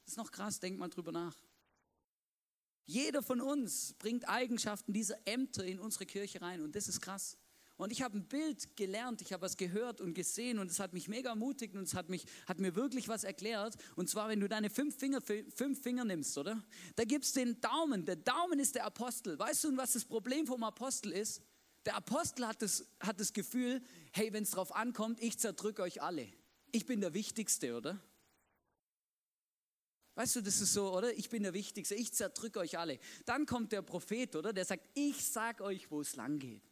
Das 0.05 0.13
ist 0.13 0.17
noch 0.17 0.31
krass, 0.31 0.61
denk 0.61 0.77
mal 0.77 0.87
drüber 0.87 1.11
nach. 1.11 1.35
Jeder 2.85 3.21
von 3.21 3.41
uns 3.41 3.95
bringt 3.99 4.29
Eigenschaften 4.29 4.93
dieser 4.93 5.17
Ämter 5.27 5.65
in 5.65 5.77
unsere 5.77 6.05
Kirche 6.05 6.41
rein 6.41 6.61
und 6.61 6.73
das 6.73 6.87
ist 6.87 7.01
krass. 7.01 7.37
Und 7.77 7.91
ich 7.91 8.01
habe 8.01 8.17
ein 8.17 8.27
Bild 8.27 8.75
gelernt, 8.75 9.21
ich 9.21 9.31
habe 9.33 9.43
was 9.43 9.55
gehört 9.55 10.01
und 10.01 10.15
gesehen 10.15 10.57
und 10.57 10.71
es 10.71 10.79
hat 10.79 10.93
mich 10.93 11.07
mega 11.07 11.29
ermutigt 11.29 11.75
und 11.75 11.83
es 11.83 11.93
hat, 11.93 12.09
mich, 12.09 12.25
hat 12.47 12.59
mir 12.59 12.75
wirklich 12.75 13.07
was 13.07 13.23
erklärt. 13.23 13.75
Und 13.95 14.09
zwar, 14.09 14.29
wenn 14.29 14.39
du 14.39 14.49
deine 14.49 14.71
fünf 14.71 14.97
Finger, 14.97 15.21
fünf 15.21 15.81
Finger 15.81 16.03
nimmst, 16.03 16.35
oder? 16.39 16.63
Da 16.95 17.03
gibt 17.03 17.25
es 17.25 17.33
den 17.33 17.61
Daumen. 17.61 18.03
Der 18.03 18.15
Daumen 18.15 18.59
ist 18.59 18.73
der 18.73 18.85
Apostel. 18.85 19.37
Weißt 19.37 19.63
du, 19.63 19.77
was 19.77 19.93
das 19.93 20.05
Problem 20.05 20.47
vom 20.47 20.63
Apostel 20.63 21.11
ist? 21.11 21.43
Der 21.85 21.95
Apostel 21.95 22.47
hat 22.47 22.63
das, 22.63 22.83
hat 22.99 23.19
das 23.19 23.31
Gefühl, 23.31 23.81
hey, 24.11 24.33
wenn 24.33 24.43
es 24.43 24.51
drauf 24.51 24.75
ankommt, 24.75 25.21
ich 25.21 25.37
zerdrücke 25.37 25.83
euch 25.83 26.01
alle. 26.01 26.27
Ich 26.71 26.87
bin 26.87 26.99
der 26.99 27.13
Wichtigste, 27.13 27.77
oder? 27.77 28.01
Weißt 30.15 30.35
du, 30.35 30.41
das 30.41 30.59
ist 30.59 30.73
so, 30.73 30.91
oder? 30.97 31.13
Ich 31.13 31.29
bin 31.29 31.43
der 31.43 31.53
Wichtigste, 31.53 31.93
ich 31.93 32.11
zerdrücke 32.11 32.57
euch 32.57 32.79
alle. 32.79 32.97
Dann 33.25 33.45
kommt 33.45 33.71
der 33.71 33.83
Prophet, 33.83 34.35
oder? 34.35 34.51
Der 34.51 34.65
sagt, 34.65 34.89
ich 34.95 35.23
sag 35.23 35.61
euch, 35.61 35.91
wo 35.91 36.01
es 36.01 36.15
lang 36.15 36.39
geht. 36.39 36.63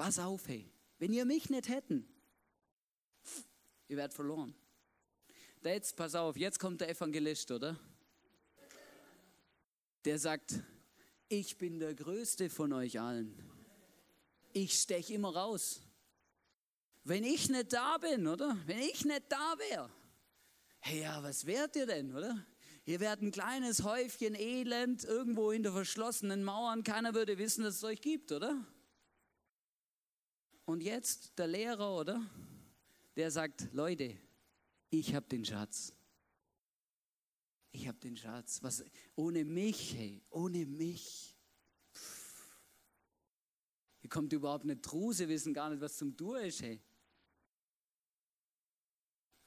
Pass 0.00 0.18
auf, 0.18 0.48
hey. 0.48 0.66
Wenn 0.98 1.12
ihr 1.12 1.26
mich 1.26 1.50
nicht 1.50 1.68
hätten, 1.68 2.08
ihr 3.86 3.98
werdet 3.98 4.14
verloren. 4.14 4.54
Jetzt, 5.62 5.94
pass 5.94 6.14
auf, 6.14 6.38
jetzt 6.38 6.58
kommt 6.58 6.80
der 6.80 6.88
Evangelist, 6.88 7.50
oder? 7.50 7.78
Der 10.06 10.18
sagt, 10.18 10.54
ich 11.28 11.58
bin 11.58 11.78
der 11.78 11.94
Größte 11.94 12.48
von 12.48 12.72
euch 12.72 12.98
allen. 12.98 13.38
Ich 14.54 14.80
stech 14.80 15.10
immer 15.10 15.36
raus. 15.36 15.82
Wenn 17.04 17.22
ich 17.22 17.50
nicht 17.50 17.70
da 17.70 17.98
bin, 17.98 18.26
oder? 18.26 18.56
Wenn 18.64 18.78
ich 18.78 19.04
nicht 19.04 19.24
da 19.28 19.54
wäre, 19.58 19.90
hey, 20.78 21.02
ja, 21.02 21.22
was 21.22 21.44
wärt 21.44 21.76
ihr 21.76 21.84
denn, 21.84 22.16
oder? 22.16 22.46
Ihr 22.86 23.00
wärt 23.00 23.20
ein 23.20 23.32
kleines 23.32 23.82
Häufchen 23.82 24.34
Elend 24.34 25.04
irgendwo 25.04 25.52
hinter 25.52 25.72
verschlossenen 25.72 26.42
Mauern. 26.42 26.84
Keiner 26.84 27.12
würde 27.12 27.36
wissen, 27.36 27.64
dass 27.64 27.74
es 27.76 27.84
euch 27.84 28.00
gibt, 28.00 28.32
oder? 28.32 28.66
Und 30.70 30.84
jetzt 30.84 31.36
der 31.36 31.48
Lehrer, 31.48 31.96
oder? 31.96 32.24
Der 33.16 33.32
sagt, 33.32 33.72
Leute, 33.72 34.16
ich 34.88 35.16
habe 35.16 35.26
den 35.26 35.44
Schatz. 35.44 35.92
Ich 37.72 37.88
habe 37.88 37.98
den 37.98 38.16
Schatz. 38.16 38.62
Was, 38.62 38.84
ohne 39.16 39.44
mich, 39.44 39.96
hey, 39.96 40.22
ohne 40.30 40.64
mich. 40.66 41.36
Hier 43.98 44.10
kommt 44.10 44.32
überhaupt 44.32 44.62
eine 44.62 44.80
Truse, 44.80 45.28
wissen 45.28 45.52
gar 45.52 45.70
nicht, 45.70 45.80
was 45.80 45.96
zum 45.96 46.16
Dur 46.16 46.40
ist, 46.40 46.62
hey. 46.62 46.80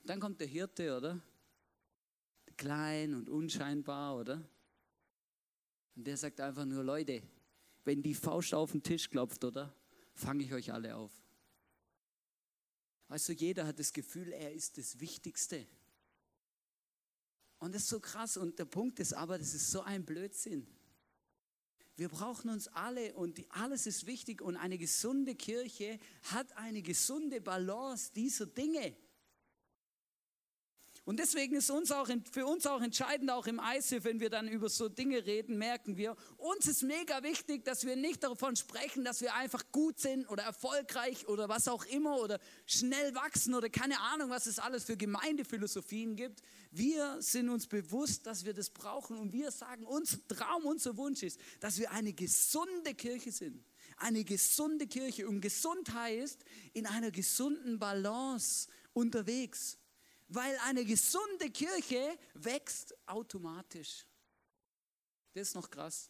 Dann 0.04 0.20
kommt 0.20 0.42
der 0.42 0.48
Hirte, 0.48 0.98
oder? 0.98 1.22
Klein 2.58 3.14
und 3.14 3.30
unscheinbar, 3.30 4.18
oder? 4.18 4.46
Und 5.96 6.06
der 6.06 6.18
sagt 6.18 6.42
einfach 6.42 6.66
nur, 6.66 6.84
Leute, 6.84 7.24
wenn 7.86 8.04
die 8.04 8.14
Faust 8.14 8.54
auf 8.54 8.74
den 8.74 8.84
Tisch 8.84 9.10
klopft, 9.10 9.46
oder? 9.46 9.74
Fange 10.14 10.44
ich 10.44 10.54
euch 10.54 10.72
alle 10.72 10.96
auf. 10.96 11.12
Du, 13.10 13.32
jeder 13.34 13.68
hat 13.68 13.78
das 13.78 13.94
Gefühl, 13.94 14.32
er 14.32 14.54
ist 14.54 14.78
das 14.78 15.00
Wichtigste. 15.00 15.68
Und 17.60 17.76
das 17.76 17.84
ist 17.84 17.90
so 17.90 18.00
krass. 18.00 18.38
Und 18.38 18.58
der 18.58 18.66
Punkt 18.66 19.00
ist 19.00 19.14
aber, 19.14 19.38
das 19.38 19.54
ist 19.54 19.70
so 19.70 19.82
ein 19.82 20.04
Blödsinn. 20.04 20.68
Wir 21.96 22.10
brauchen 22.10 22.50
uns 22.50 22.68
alle 22.70 23.14
und 23.14 23.40
alles 23.50 23.86
ist 23.86 24.08
wichtig 24.08 24.42
und 24.42 24.58
eine 24.58 24.80
gesunde 24.80 25.36
Kirche 25.36 26.00
hat 26.24 26.52
eine 26.58 26.82
gesunde 26.82 27.40
Balance 27.40 28.12
dieser 28.14 28.48
Dinge. 28.48 28.96
Und 31.06 31.20
deswegen 31.20 31.56
ist 31.56 31.70
uns 31.70 31.92
auch, 31.92 32.08
für 32.32 32.46
uns 32.46 32.66
auch 32.66 32.82
entscheidend, 32.82 33.30
auch 33.30 33.46
im 33.46 33.60
ICF, 33.60 34.06
wenn 34.06 34.22
wir 34.22 34.30
dann 34.30 34.48
über 34.48 34.70
so 34.70 34.88
Dinge 34.88 35.26
reden, 35.26 35.58
merken 35.58 35.98
wir, 35.98 36.16
uns 36.38 36.66
ist 36.66 36.82
mega 36.82 37.24
wichtig, 37.24 37.66
dass 37.66 37.86
wir 37.86 37.98
nicht 37.98 38.24
davon 38.24 38.56
sprechen, 38.56 39.04
dass 39.04 39.20
wir 39.20 39.34
einfach 39.36 39.66
gut 39.74 40.00
sind 40.00 40.26
oder 40.30 40.44
erfolgreich 40.44 41.28
oder 41.28 41.50
was 41.50 41.68
auch 41.68 41.84
immer 41.86 42.22
oder 42.22 42.40
schnell 42.66 43.14
wachsen 43.16 43.54
oder 43.54 43.70
keine 43.70 44.00
Ahnung, 44.00 44.30
was 44.30 44.46
es 44.46 44.60
alles 44.60 44.86
für 44.86 44.96
Gemeindephilosophien 44.96 46.16
gibt. 46.16 46.42
Wir 46.72 47.22
sind 47.22 47.50
uns 47.50 47.68
bewusst, 47.68 48.26
dass 48.26 48.46
wir 48.46 48.54
das 48.54 48.70
brauchen 48.70 49.18
und 49.18 49.34
wir 49.34 49.52
sagen, 49.52 49.86
unser 49.86 50.26
Traum, 50.30 50.66
unser 50.66 50.96
Wunsch 50.96 51.22
ist, 51.24 51.38
dass 51.60 51.80
wir 51.80 51.92
eine 51.92 52.14
gesunde 52.14 52.94
Kirche 52.96 53.34
sind. 53.34 53.66
Eine 53.98 54.24
gesunde 54.24 54.88
Kirche. 54.88 55.28
Und 55.28 55.42
gesund 55.42 55.94
heißt, 55.94 56.46
in 56.72 56.88
einer 56.88 57.12
gesunden 57.12 57.78
Balance 57.78 58.70
unterwegs 58.94 59.78
weil 60.34 60.58
eine 60.66 60.86
gesunde 60.86 61.50
Kirche 61.52 62.18
wächst 62.34 62.96
automatisch. 63.06 64.06
Das 65.34 65.50
ist 65.50 65.56
noch 65.56 65.70
krass. 65.70 66.10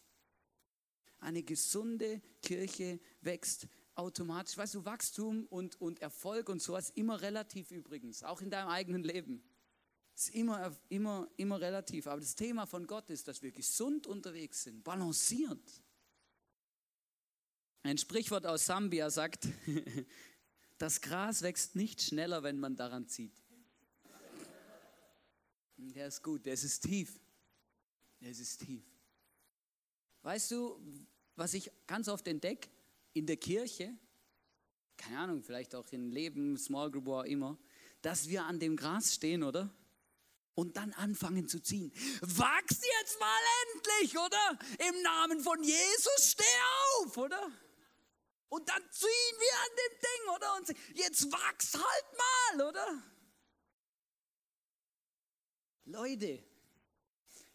Eine 1.18 1.42
gesunde 1.42 2.20
Kirche 2.42 3.00
wächst 3.20 3.66
automatisch. 3.94 4.56
Weißt 4.56 4.74
du, 4.74 4.84
Wachstum 4.84 5.46
und, 5.46 5.80
und 5.80 6.00
Erfolg 6.00 6.48
und 6.48 6.60
sowas 6.60 6.90
immer 6.90 7.20
relativ 7.20 7.70
übrigens, 7.70 8.22
auch 8.22 8.40
in 8.40 8.50
deinem 8.50 8.68
eigenen 8.68 9.04
Leben. 9.04 9.42
Ist 10.14 10.34
immer, 10.34 10.76
immer, 10.88 11.28
immer 11.36 11.60
relativ. 11.60 12.06
Aber 12.06 12.20
das 12.20 12.34
Thema 12.34 12.66
von 12.66 12.86
Gott 12.86 13.10
ist, 13.10 13.26
dass 13.26 13.42
wir 13.42 13.52
gesund 13.52 14.06
unterwegs 14.06 14.62
sind, 14.64 14.84
balanciert. 14.84 15.82
Ein 17.82 17.98
Sprichwort 17.98 18.46
aus 18.46 18.66
Sambia 18.66 19.10
sagt, 19.10 19.48
das 20.78 21.00
Gras 21.00 21.42
wächst 21.42 21.76
nicht 21.76 22.00
schneller, 22.00 22.42
wenn 22.42 22.58
man 22.58 22.76
daran 22.76 23.08
zieht. 23.08 23.43
Der 25.76 26.06
ist 26.06 26.22
gut, 26.22 26.46
der 26.46 26.54
ist 26.54 26.80
tief. 26.80 27.20
Der 28.20 28.30
ist 28.30 28.58
tief. 28.58 28.84
Weißt 30.22 30.50
du, 30.52 30.80
was 31.36 31.54
ich 31.54 31.70
ganz 31.86 32.08
oft 32.08 32.26
entdecke 32.26 32.70
in 33.12 33.26
der 33.26 33.36
Kirche, 33.36 33.96
keine 34.96 35.18
Ahnung, 35.18 35.42
vielleicht 35.42 35.74
auch 35.74 35.86
im 35.92 36.10
Leben, 36.10 36.56
Small 36.56 36.90
Group, 36.90 37.08
auch 37.08 37.24
immer, 37.24 37.58
dass 38.00 38.28
wir 38.28 38.44
an 38.44 38.58
dem 38.58 38.76
Gras 38.76 39.14
stehen, 39.14 39.42
oder? 39.42 39.74
Und 40.54 40.76
dann 40.76 40.92
anfangen 40.92 41.48
zu 41.48 41.60
ziehen. 41.60 41.92
Wachs 42.20 42.80
jetzt 43.00 43.18
mal 43.18 43.42
endlich, 43.74 44.16
oder? 44.16 44.58
Im 44.88 45.02
Namen 45.02 45.40
von 45.40 45.62
Jesus 45.62 46.30
steh 46.30 47.02
auf, 47.02 47.16
oder? 47.18 47.50
Und 48.48 48.68
dann 48.68 48.82
ziehen 48.92 49.36
wir 49.38 49.58
an 49.58 49.76
dem 49.76 49.98
Ding, 50.00 50.34
oder? 50.36 50.56
Und 50.56 50.96
jetzt 50.96 51.32
wachs 51.32 51.74
halt 51.74 52.58
mal, 52.58 52.68
oder? 52.68 53.13
Leute, 55.86 56.42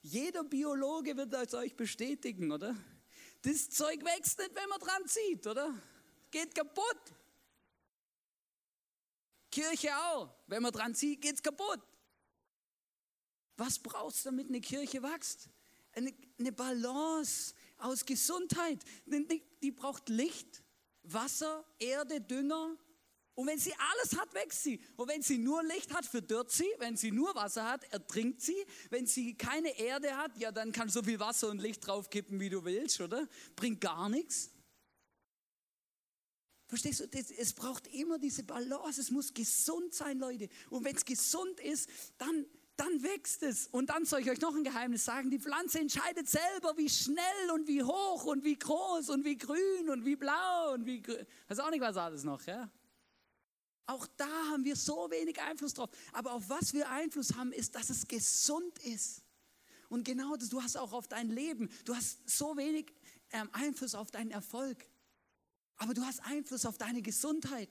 jeder 0.02 0.44
Biologe 0.44 1.18
wird 1.18 1.34
das 1.34 1.54
euch 1.54 1.76
bestätigen, 1.76 2.52
oder? 2.52 2.76
Das 3.42 3.70
Zeug 3.70 4.04
wächst 4.04 4.38
nicht, 4.39 4.56
wenn 4.56 4.70
man 4.70 4.80
dran 4.80 5.08
zieht, 5.08 5.48
oder? 5.48 5.74
Geht 6.30 6.54
kaputt. 6.54 7.02
Kirche 9.52 9.96
auch. 9.98 10.30
Wenn 10.48 10.62
man 10.62 10.72
dran 10.72 10.94
zieht, 10.94 11.22
geht's 11.22 11.42
kaputt. 11.42 11.82
Was 13.58 13.80
brauchst 13.80 14.26
du, 14.26 14.30
damit 14.30 14.48
eine 14.48 14.62
Kirche 14.62 15.02
wächst? 15.02 15.50
Eine, 15.94 16.13
eine 16.38 16.52
Balance 16.52 17.56
aus 17.78 18.06
Gesundheit. 18.06 18.80
Die 19.62 19.72
braucht 19.72 20.08
Licht, 20.08 20.63
Wasser, 21.04 21.65
Erde, 21.80 22.22
Dünger, 22.22 22.78
und 23.39 23.47
wenn 23.47 23.58
sie 23.58 23.73
alles 23.73 24.19
hat, 24.19 24.34
wächst 24.34 24.63
sie. 24.63 24.82
Und 24.97 25.08
wenn 25.08 25.21
sie 25.21 25.38
nur 25.38 25.63
Licht 25.63 25.93
hat, 25.93 26.06
verdürrt 26.06 26.52
sie. 26.52 26.67
Wenn 26.78 26.97
sie 26.97 27.10
nur 27.10 27.34
Wasser 27.36 27.63
hat, 27.69 27.86
ertrinkt 27.86 28.41
sie. 28.41 28.65
Wenn 28.89 29.06
sie 29.06 29.34
keine 29.34 29.80
Erde 29.80 30.17
hat, 30.17 30.38
ja, 30.38 30.52
dann 30.52 30.73
kannst 30.73 30.97
du 30.97 30.99
so 30.99 31.06
viel 31.06 31.21
Wasser 31.21 31.47
und 31.47 31.60
Licht 31.60 31.88
draufkippen, 31.88 32.38
wie 32.41 32.49
du 32.49 32.65
willst, 32.65 32.99
oder? 32.99 33.30
Bringt 33.56 33.80
gar 33.80 34.10
nichts. 34.10 34.52
Verstehst 36.67 36.99
du? 36.99 37.08
Das, 37.08 37.32
es 37.32 37.54
braucht 37.54 37.88
immer 37.88 38.19
diese 38.19 38.43
Balance. 38.43 38.99
Es 38.99 39.10
muss 39.10 39.34
gesund 39.34 39.93
sein, 39.93 40.19
Leute. 40.19 40.49
Und 40.69 40.84
wenn 40.84 40.97
es 40.97 41.06
gesund 41.06 41.62
ist, 41.62 41.89
dann, 42.17 42.45
dann 42.75 43.04
wächst 43.04 43.41
es. 43.43 43.67
Und 43.67 43.89
dann 43.89 44.04
soll 44.04 44.19
ich 44.19 44.30
euch 44.30 44.41
noch 44.41 44.54
ein 44.54 44.65
Geheimnis 44.65 45.06
sagen. 45.06 45.30
Die 45.30 45.39
Pflanze 45.39 45.80
entscheidet 45.80 46.28
selber, 46.28 46.75
wie 46.75 46.89
schnell 46.89 47.52
und 47.54 47.69
wie 47.69 47.84
hoch 47.84 48.25
und 48.25 48.43
wie 48.43 48.60
groß 48.60 49.12
und 49.12 49.23
wie 49.23 49.38
grün 49.38 49.89
und 49.89 50.04
wie 50.04 50.17
blau 50.17 50.73
und 50.73 50.86
wie 50.86 51.02
grün. 51.02 51.25
Weiß 51.47 51.60
auch 51.60 51.71
nicht, 51.71 51.80
was 51.80 51.95
alles 51.95 52.25
noch, 52.25 52.45
ja? 52.45 52.69
Auch 53.89 54.06
da 54.17 54.30
haben 54.52 54.65
wir 54.65 54.75
so 54.75 55.10
wenig 55.10 55.41
Einfluss 55.41 55.73
drauf. 55.73 55.89
Aber 56.13 56.34
auf 56.34 56.47
was 56.47 56.73
wir 56.73 56.91
Einfluss 56.91 57.34
haben, 57.34 57.52
ist, 57.52 57.73
dass 57.73 57.89
es 57.89 58.08
gesund 58.08 58.78
ist. 58.84 59.23
Und 59.88 60.04
genau 60.04 60.36
das, 60.36 60.49
du 60.49 60.62
hast 60.62 60.78
auch 60.78 60.93
auf 60.93 61.08
dein 61.08 61.32
Leben, 61.32 61.71
du 61.86 61.95
hast 61.95 62.30
so 62.30 62.56
wenig 62.56 62.93
ähm, 63.32 63.49
Einfluss 63.52 63.95
auf 63.95 64.12
deinen 64.12 64.30
Erfolg. 64.30 64.86
Aber 65.78 65.95
du 65.95 66.04
hast 66.04 66.19
Einfluss 66.19 66.67
auf 66.67 66.78
deine 66.78 67.02
Gesundheit 67.02 67.67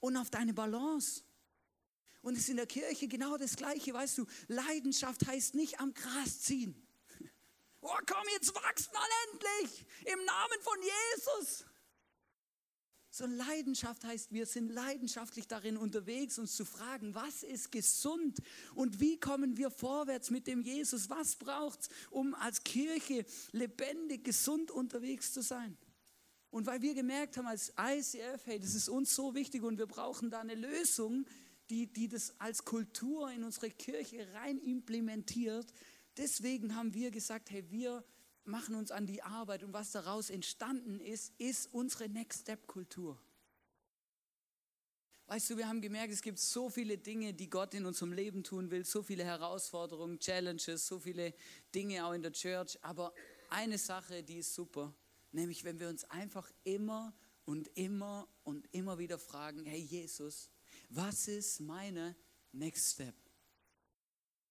und 0.00 0.16
auf 0.16 0.30
deine 0.30 0.54
Balance. 0.54 1.22
Und 2.22 2.32
es 2.32 2.44
ist 2.44 2.48
in 2.48 2.56
der 2.56 2.66
Kirche 2.66 3.08
genau 3.08 3.36
das 3.36 3.56
Gleiche, 3.56 3.92
weißt 3.92 4.16
du. 4.16 4.26
Leidenschaft 4.48 5.26
heißt 5.26 5.54
nicht 5.54 5.80
am 5.80 5.92
Gras 5.92 6.40
ziehen. 6.40 6.82
Oh, 7.82 7.98
komm, 8.04 8.24
jetzt 8.32 8.52
wachst 8.52 8.92
mal 8.92 9.06
endlich 9.30 9.86
im 10.06 10.24
Namen 10.24 10.60
von 10.60 10.76
Jesus. 10.82 11.64
So 13.16 13.24
Leidenschaft 13.24 14.04
heißt, 14.04 14.30
wir 14.34 14.44
sind 14.44 14.70
leidenschaftlich 14.70 15.48
darin 15.48 15.78
unterwegs, 15.78 16.38
uns 16.38 16.54
zu 16.54 16.66
fragen, 16.66 17.14
was 17.14 17.44
ist 17.44 17.72
gesund 17.72 18.42
und 18.74 19.00
wie 19.00 19.18
kommen 19.18 19.56
wir 19.56 19.70
vorwärts 19.70 20.30
mit 20.30 20.46
dem 20.46 20.60
Jesus? 20.60 21.08
Was 21.08 21.36
braucht 21.36 21.80
es, 21.80 21.88
um 22.10 22.34
als 22.34 22.62
Kirche 22.62 23.24
lebendig, 23.52 24.22
gesund 24.22 24.70
unterwegs 24.70 25.32
zu 25.32 25.40
sein? 25.40 25.78
Und 26.50 26.66
weil 26.66 26.82
wir 26.82 26.92
gemerkt 26.92 27.38
haben 27.38 27.46
als 27.46 27.72
ICF, 27.80 28.44
hey, 28.44 28.60
das 28.60 28.74
ist 28.74 28.90
uns 28.90 29.14
so 29.14 29.34
wichtig 29.34 29.62
und 29.62 29.78
wir 29.78 29.86
brauchen 29.86 30.28
da 30.28 30.40
eine 30.40 30.54
Lösung, 30.54 31.24
die, 31.70 31.90
die 31.90 32.08
das 32.08 32.38
als 32.38 32.66
Kultur 32.66 33.30
in 33.30 33.44
unsere 33.44 33.70
Kirche 33.70 34.30
rein 34.34 34.58
implementiert. 34.58 35.72
Deswegen 36.18 36.76
haben 36.76 36.92
wir 36.92 37.10
gesagt, 37.10 37.50
hey, 37.50 37.64
wir 37.70 38.04
machen 38.46 38.74
uns 38.74 38.90
an 38.90 39.06
die 39.06 39.22
Arbeit 39.22 39.62
und 39.62 39.72
was 39.72 39.92
daraus 39.92 40.30
entstanden 40.30 41.00
ist, 41.00 41.32
ist 41.38 41.72
unsere 41.72 42.08
Next 42.08 42.42
Step 42.42 42.66
Kultur. 42.66 43.18
Weißt 45.28 45.50
du, 45.50 45.56
wir 45.56 45.66
haben 45.66 45.80
gemerkt, 45.80 46.12
es 46.12 46.22
gibt 46.22 46.38
so 46.38 46.70
viele 46.70 46.98
Dinge, 46.98 47.34
die 47.34 47.50
Gott 47.50 47.74
in 47.74 47.84
unserem 47.84 48.12
Leben 48.12 48.44
tun 48.44 48.70
will, 48.70 48.84
so 48.84 49.02
viele 49.02 49.24
Herausforderungen, 49.24 50.20
Challenges, 50.20 50.86
so 50.86 51.00
viele 51.00 51.34
Dinge 51.74 52.06
auch 52.06 52.12
in 52.12 52.22
der 52.22 52.32
Church. 52.32 52.78
Aber 52.82 53.12
eine 53.50 53.76
Sache, 53.76 54.22
die 54.22 54.38
ist 54.38 54.54
super, 54.54 54.94
nämlich 55.32 55.64
wenn 55.64 55.80
wir 55.80 55.88
uns 55.88 56.04
einfach 56.04 56.48
immer 56.62 57.12
und 57.44 57.68
immer 57.74 58.28
und 58.44 58.68
immer 58.72 58.98
wieder 58.98 59.18
fragen, 59.18 59.64
hey 59.64 59.80
Jesus, 59.80 60.48
was 60.90 61.26
ist 61.26 61.60
meine 61.60 62.14
Next 62.52 62.92
Step? 62.92 63.14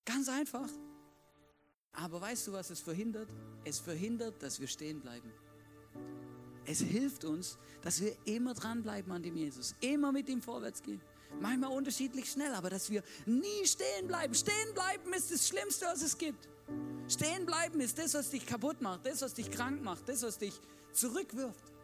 Ganz 0.03 0.27
einfach. 0.27 0.69
Aber 1.95 2.21
weißt 2.21 2.47
du, 2.47 2.53
was 2.53 2.69
es 2.69 2.81
verhindert? 2.81 3.29
Es 3.63 3.79
verhindert, 3.79 4.41
dass 4.41 4.59
wir 4.59 4.67
stehen 4.67 4.99
bleiben. 4.99 5.31
Es 6.65 6.79
hilft 6.79 7.25
uns, 7.25 7.57
dass 7.81 8.01
wir 8.01 8.15
immer 8.25 8.53
dranbleiben 8.53 9.11
an 9.11 9.23
dem 9.23 9.35
Jesus, 9.35 9.75
immer 9.81 10.11
mit 10.11 10.27
ihm 10.29 10.41
vorwärts 10.41 10.81
gehen. 10.81 11.01
Manchmal 11.39 11.71
unterschiedlich 11.71 12.29
schnell, 12.29 12.53
aber 12.53 12.69
dass 12.69 12.89
wir 12.89 13.03
nie 13.25 13.65
stehen 13.65 14.07
bleiben. 14.07 14.33
Stehen 14.33 14.73
bleiben 14.73 15.13
ist 15.13 15.31
das 15.31 15.47
Schlimmste, 15.47 15.85
was 15.85 16.01
es 16.01 16.17
gibt. 16.17 16.49
Stehen 17.07 17.45
bleiben 17.45 17.79
ist 17.79 17.97
das, 17.97 18.13
was 18.13 18.29
dich 18.29 18.45
kaputt 18.45 18.81
macht, 18.81 19.05
das, 19.05 19.21
was 19.21 19.33
dich 19.33 19.51
krank 19.51 19.83
macht, 19.83 20.07
das, 20.09 20.23
was 20.23 20.37
dich 20.37 20.59
zurückwirft. 20.91 21.74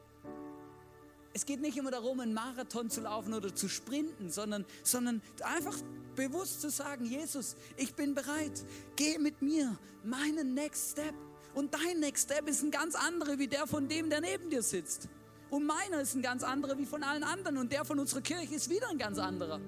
Es 1.34 1.46
geht 1.46 1.62
nicht 1.62 1.78
immer 1.78 1.92
darum, 1.92 2.20
einen 2.20 2.34
Marathon 2.34 2.90
zu 2.90 3.02
laufen 3.02 3.34
oder 3.34 3.56
zu 3.56 3.70
sprinten, 3.70 4.30
sondern, 4.30 4.66
sondern 4.84 5.22
einfach 5.44 5.78
bewusst 6.16 6.62
zu 6.62 6.70
sagen, 6.70 7.06
Jesus, 7.06 7.56
ich 7.78 7.94
bin 7.96 8.14
bereit, 8.14 8.64
geh 8.98 9.18
mit 9.18 9.42
mir 9.42 9.78
meinen 10.04 10.54
Next 10.54 10.92
Step. 10.92 11.14
Und 11.54 11.74
dein 11.74 12.00
Next 12.00 12.26
Step 12.26 12.48
ist 12.48 12.64
ein 12.64 12.72
ganz 12.72 12.96
anderer 12.96 13.40
wie 13.40 13.48
der 13.48 13.66
von 13.66 13.88
dem, 13.88 14.10
der 14.10 14.22
neben 14.22 14.50
dir 14.50 14.62
sitzt. 14.62 15.08
Und 15.50 15.66
meiner 15.66 16.02
ist 16.02 16.16
ein 16.16 16.22
ganz 16.22 16.44
anderer 16.44 16.78
wie 16.78 16.86
von 16.86 17.04
allen 17.04 17.24
anderen. 17.24 17.58
Und 17.58 17.72
der 17.72 17.84
von 17.86 18.00
unserer 18.00 18.22
Kirche 18.22 18.56
ist 18.56 18.70
wieder 18.70 18.90
ein 18.90 18.98
ganz 18.98 19.18
anderer. 19.18 19.60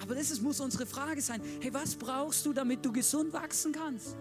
Aber 0.00 0.14
das 0.14 0.30
ist, 0.30 0.42
muss 0.42 0.60
unsere 0.60 0.84
Frage 0.84 1.22
sein. 1.22 1.40
Hey, 1.60 1.72
was 1.72 1.94
brauchst 1.94 2.44
du, 2.44 2.52
damit 2.52 2.84
du 2.84 2.92
gesund 2.92 3.32
wachsen 3.32 3.72
kannst? 3.72 4.16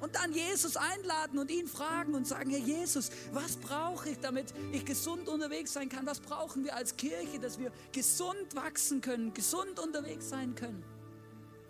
Und 0.00 0.14
dann 0.14 0.32
Jesus 0.32 0.76
einladen 0.76 1.38
und 1.38 1.50
ihn 1.50 1.66
fragen 1.66 2.14
und 2.14 2.26
sagen, 2.26 2.50
Herr 2.50 2.58
Jesus, 2.58 3.10
was 3.32 3.56
brauche 3.56 4.10
ich, 4.10 4.18
damit 4.18 4.54
ich 4.72 4.84
gesund 4.84 5.28
unterwegs 5.28 5.72
sein 5.72 5.88
kann? 5.88 6.06
Was 6.06 6.20
brauchen 6.20 6.64
wir 6.64 6.74
als 6.74 6.96
Kirche, 6.96 7.38
dass 7.38 7.58
wir 7.58 7.70
gesund 7.92 8.54
wachsen 8.54 9.00
können, 9.00 9.34
gesund 9.34 9.78
unterwegs 9.78 10.28
sein 10.28 10.54
können? 10.54 10.82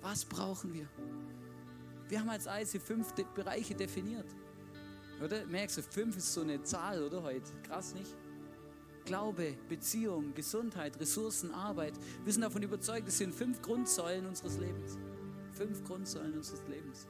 Was 0.00 0.24
brauchen 0.24 0.72
wir? 0.72 0.88
Wir 2.08 2.20
haben 2.20 2.30
als 2.30 2.46
IC 2.46 2.80
fünf 2.80 3.12
Bereiche 3.34 3.74
definiert. 3.74 4.26
Oder? 5.22 5.44
Merkst 5.46 5.78
du, 5.78 5.82
fünf 5.82 6.16
ist 6.16 6.32
so 6.32 6.40
eine 6.40 6.62
Zahl, 6.62 7.02
oder 7.02 7.22
heute? 7.22 7.52
Krass, 7.66 7.94
nicht? 7.94 8.16
Glaube, 9.04 9.56
Beziehung, 9.68 10.34
Gesundheit, 10.34 10.98
Ressourcen, 11.00 11.52
Arbeit. 11.52 11.94
Wir 12.24 12.32
sind 12.32 12.42
davon 12.42 12.62
überzeugt, 12.62 13.08
es 13.08 13.18
sind 13.18 13.34
fünf 13.34 13.60
Grundsäulen 13.60 14.26
unseres 14.26 14.58
Lebens. 14.58 14.98
Fünf 15.52 15.84
Grundsäulen 15.84 16.34
unseres 16.36 16.62
Lebens. 16.68 17.06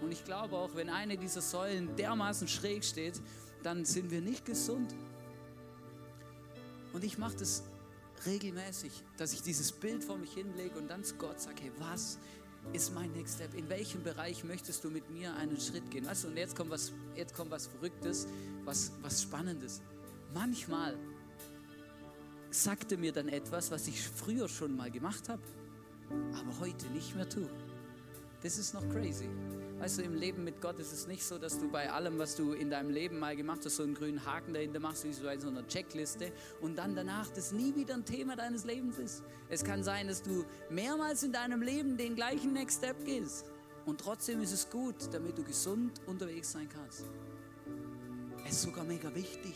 Und 0.00 0.12
ich 0.12 0.24
glaube 0.24 0.56
auch, 0.56 0.74
wenn 0.74 0.90
eine 0.90 1.16
dieser 1.16 1.40
Säulen 1.40 1.94
dermaßen 1.96 2.48
schräg 2.48 2.84
steht, 2.84 3.20
dann 3.62 3.84
sind 3.84 4.10
wir 4.10 4.20
nicht 4.20 4.44
gesund. 4.44 4.94
Und 6.92 7.04
ich 7.04 7.18
mache 7.18 7.36
das 7.36 7.64
regelmäßig, 8.26 8.92
dass 9.16 9.32
ich 9.32 9.42
dieses 9.42 9.72
Bild 9.72 10.04
vor 10.04 10.18
mich 10.18 10.32
hinlege 10.32 10.78
und 10.78 10.88
dann 10.88 11.04
zu 11.04 11.14
Gott 11.16 11.40
sage, 11.40 11.62
hey, 11.62 11.72
was 11.78 12.18
ist 12.72 12.94
mein 12.94 13.12
Next 13.12 13.36
Step? 13.36 13.54
In 13.54 13.68
welchem 13.68 14.02
Bereich 14.02 14.44
möchtest 14.44 14.84
du 14.84 14.90
mit 14.90 15.10
mir 15.10 15.34
einen 15.36 15.60
Schritt 15.60 15.90
gehen? 15.90 16.06
Weißt 16.06 16.24
du, 16.24 16.28
und 16.28 16.36
jetzt 16.36 16.56
kommt 16.56 16.70
was, 16.70 16.92
jetzt 17.14 17.34
kommt 17.34 17.50
was 17.50 17.66
Verrücktes, 17.66 18.26
was, 18.64 18.92
was 19.02 19.22
Spannendes. 19.22 19.80
Manchmal 20.34 20.96
sagte 22.50 22.96
mir 22.96 23.12
dann 23.12 23.28
etwas, 23.28 23.70
was 23.70 23.86
ich 23.88 24.02
früher 24.02 24.48
schon 24.48 24.76
mal 24.76 24.90
gemacht 24.90 25.28
habe, 25.28 25.42
aber 26.34 26.60
heute 26.60 26.86
nicht 26.88 27.14
mehr 27.14 27.28
tue. 27.28 27.48
Das 28.42 28.58
ist 28.58 28.74
noch 28.74 28.88
crazy. 28.88 29.28
Weißt 29.78 29.98
du, 29.98 30.02
im 30.02 30.14
Leben 30.14 30.42
mit 30.42 30.60
Gott 30.60 30.80
ist 30.80 30.92
es 30.92 31.06
nicht 31.06 31.24
so, 31.24 31.38
dass 31.38 31.60
du 31.60 31.70
bei 31.70 31.90
allem, 31.90 32.18
was 32.18 32.34
du 32.34 32.52
in 32.52 32.68
deinem 32.68 32.90
Leben 32.90 33.20
mal 33.20 33.36
gemacht 33.36 33.60
hast, 33.64 33.76
so 33.76 33.84
einen 33.84 33.94
grünen 33.94 34.26
Haken 34.26 34.52
dahinter 34.52 34.80
machst, 34.80 35.04
wie 35.04 35.12
so 35.12 35.22
bei 35.22 35.38
so 35.38 35.46
einer 35.46 35.66
Checkliste 35.68 36.32
und 36.60 36.76
dann 36.76 36.96
danach 36.96 37.28
das 37.30 37.52
nie 37.52 37.74
wieder 37.76 37.94
ein 37.94 38.04
Thema 38.04 38.34
deines 38.34 38.64
Lebens 38.64 38.98
ist. 38.98 39.22
Es 39.48 39.62
kann 39.62 39.84
sein, 39.84 40.08
dass 40.08 40.22
du 40.22 40.44
mehrmals 40.68 41.22
in 41.22 41.30
deinem 41.30 41.62
Leben 41.62 41.96
den 41.96 42.16
gleichen 42.16 42.52
Next 42.54 42.78
Step 42.78 43.04
gehst 43.04 43.44
und 43.86 44.00
trotzdem 44.00 44.40
ist 44.42 44.52
es 44.52 44.68
gut, 44.68 44.96
damit 45.12 45.38
du 45.38 45.44
gesund 45.44 46.00
unterwegs 46.06 46.50
sein 46.50 46.68
kannst. 46.68 47.04
Es 48.44 48.52
ist 48.54 48.62
sogar 48.62 48.84
mega 48.84 49.14
wichtig. 49.14 49.54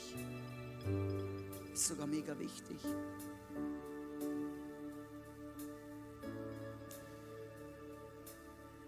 Es 1.73 1.81
ist 1.81 1.89
sogar 1.89 2.07
mega 2.07 2.39
wichtig. 2.39 2.77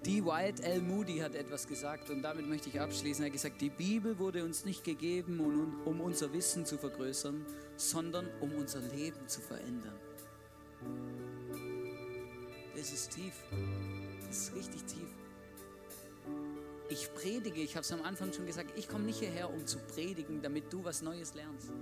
Die 0.05 0.23
Wyatt 0.23 0.61
L. 0.61 0.83
Moody 0.83 1.17
hat 1.19 1.35
etwas 1.35 1.67
gesagt 1.67 2.11
und 2.11 2.21
damit 2.21 2.47
möchte 2.47 2.69
ich 2.69 2.79
abschließen. 2.79 3.25
Er 3.25 3.29
hat 3.29 3.33
gesagt, 3.33 3.59
die 3.63 3.71
Bibel 3.71 4.19
wurde 4.19 4.45
uns 4.45 4.67
nicht 4.67 4.85
gegeben, 4.85 5.41
um 5.87 6.01
unser 6.03 6.31
Wissen 6.35 6.67
zu 6.67 6.77
vergrößern, 6.77 7.47
sondern 7.77 8.29
um 8.41 8.53
unser 8.53 8.81
Leben 8.81 9.27
zu 9.27 9.41
verändern. 9.41 9.99
Das 12.77 12.93
ist 12.93 13.13
tief. 13.13 13.33
Das 14.27 14.37
ist 14.37 14.55
richtig 14.55 14.85
tief. 14.85 15.09
Ich 16.91 17.09
predige, 17.15 17.63
ich 17.63 17.75
habe 17.75 17.85
es 17.85 17.93
am 17.93 18.03
Anfang 18.03 18.31
schon 18.35 18.45
gesagt, 18.45 18.77
ich 18.77 18.89
komme 18.89 19.05
nicht 19.05 19.21
hierher, 19.21 19.49
um 19.49 19.67
zu 19.67 19.79
predigen, 19.79 20.43
damit 20.43 20.71
du 20.71 20.85
was 20.85 21.01
Neues 21.01 21.33
lernst. 21.33 21.73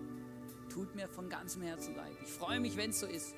Tut 0.73 0.95
mir 0.95 1.09
von 1.09 1.29
ganzem 1.29 1.63
Herzen 1.63 1.97
leid. 1.97 2.13
Ich 2.23 2.31
freue 2.31 2.61
mich, 2.61 2.77
wenn 2.77 2.91
es 2.91 3.01
so 3.01 3.07
ist 3.07 3.35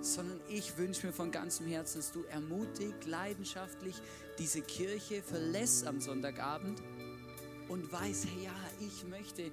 sondern 0.00 0.40
ich 0.48 0.76
wünsche 0.76 1.06
mir 1.06 1.12
von 1.12 1.30
ganzem 1.30 1.66
Herzen, 1.66 1.98
dass 1.98 2.12
du 2.12 2.22
ermutigt, 2.24 3.06
leidenschaftlich 3.06 3.94
diese 4.38 4.60
Kirche 4.60 5.22
verlässt 5.22 5.86
am 5.86 6.00
Sonntagabend 6.00 6.82
und 7.68 7.90
weißt, 7.92 8.26
hey, 8.26 8.44
ja, 8.44 8.54
ich 8.80 9.04
möchte 9.08 9.50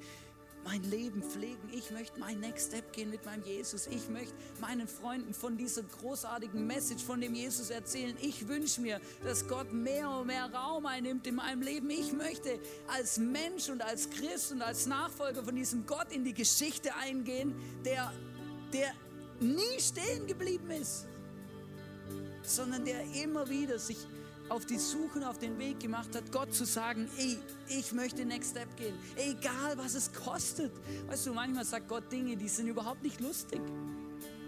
mein 0.63 0.83
Leben 0.83 1.21
pflegen. 1.21 1.69
Ich 1.71 1.91
möchte 1.91 2.19
mein 2.19 2.39
Next 2.39 2.69
Step 2.69 2.93
gehen 2.93 3.09
mit 3.09 3.25
meinem 3.25 3.43
Jesus. 3.43 3.87
Ich 3.87 4.09
möchte 4.09 4.33
meinen 4.61 4.87
Freunden 4.87 5.33
von 5.33 5.57
dieser 5.57 5.83
großartigen 5.83 6.65
Message 6.65 7.03
von 7.03 7.19
dem 7.21 7.33
Jesus 7.33 7.69
erzählen. 7.69 8.15
Ich 8.21 8.47
wünsche 8.47 8.81
mir, 8.81 9.01
dass 9.23 9.47
Gott 9.47 9.71
mehr 9.73 10.09
und 10.09 10.27
mehr 10.27 10.51
Raum 10.53 10.85
einnimmt 10.85 11.27
in 11.27 11.35
meinem 11.35 11.61
Leben. 11.61 11.89
Ich 11.89 12.13
möchte 12.13 12.59
als 12.87 13.17
Mensch 13.17 13.69
und 13.69 13.81
als 13.81 14.09
Christ 14.09 14.51
und 14.51 14.61
als 14.61 14.85
Nachfolger 14.85 15.43
von 15.43 15.55
diesem 15.55 15.85
Gott 15.85 16.11
in 16.11 16.23
die 16.23 16.33
Geschichte 16.33 16.95
eingehen, 16.95 17.53
der, 17.83 18.13
der 18.71 18.93
nie 19.39 19.79
stehen 19.79 20.27
geblieben 20.27 20.71
ist, 20.71 21.07
sondern 22.43 22.85
der 22.85 23.01
immer 23.23 23.47
wieder 23.49 23.79
sich 23.79 23.97
auf 24.49 24.65
die 24.65 24.77
Suche, 24.77 25.27
auf 25.27 25.39
den 25.39 25.57
Weg 25.57 25.79
gemacht 25.79 26.15
hat, 26.15 26.31
Gott 26.31 26.53
zu 26.53 26.65
sagen, 26.65 27.09
ey, 27.17 27.37
ich 27.69 27.93
möchte 27.93 28.25
Next 28.25 28.51
Step 28.51 28.75
gehen, 28.77 28.93
egal 29.15 29.77
was 29.77 29.95
es 29.95 30.11
kostet. 30.11 30.71
Weißt 31.07 31.25
du, 31.25 31.33
manchmal 31.33 31.65
sagt 31.65 31.87
Gott 31.87 32.11
Dinge, 32.11 32.35
die 32.35 32.49
sind 32.49 32.67
überhaupt 32.67 33.03
nicht 33.03 33.19
lustig. 33.19 33.61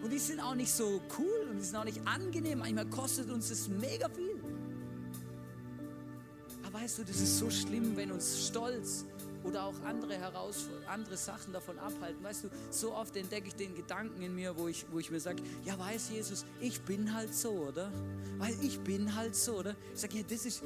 Und 0.04 0.12
die 0.12 0.20
sind 0.20 0.40
auch 0.40 0.54
nicht 0.54 0.72
so 0.72 1.02
cool 1.18 1.48
und 1.50 1.58
die 1.58 1.64
sind 1.64 1.76
auch 1.76 1.86
nicht 1.86 2.06
angenehm. 2.06 2.60
Manchmal 2.60 2.86
kostet 2.88 3.30
uns 3.32 3.50
das 3.50 3.68
mega 3.68 4.10
viel. 4.10 4.40
Aber 6.64 6.82
weißt 6.82 7.00
du, 7.00 7.04
das 7.04 7.22
ist 7.22 7.40
so 7.40 7.50
schlimm, 7.50 7.96
wenn 7.96 8.12
uns 8.12 8.48
Stolz 8.48 9.06
oder 9.46 9.66
auch 9.66 9.74
andere, 9.86 10.16
Heraus 10.16 10.70
andere 10.88 11.18
Sachen 11.18 11.54
davon 11.54 11.78
abhalten. 11.80 12.24
Weißt 12.24 12.46
du, 12.46 12.50
so 12.70 12.94
oft 12.94 13.16
entdecke 13.16 13.48
ich 13.48 13.56
den 13.56 13.76
Gedanken 13.76 14.22
in 14.22 14.36
mir, 14.36 14.58
wo 14.58 14.68
ich, 14.68 14.86
wo 14.92 15.00
ich 15.00 15.12
mir 15.12 15.20
sage, 15.20 15.42
ja 15.64 15.78
weiß 15.78 16.10
Jesus, 16.10 16.46
ich 16.60 16.82
bin 16.82 17.14
halt 17.14 17.34
so, 17.34 17.52
oder? 17.52 17.92
Weil 18.38 18.56
ich 18.62 18.80
bin 18.80 19.16
halt 19.16 19.36
so, 19.36 19.60
oder? 19.60 19.76
Ich 19.94 20.02
sage, 20.02 20.18
ja, 20.18 20.24
das 20.28 20.46
ist, 20.46 20.64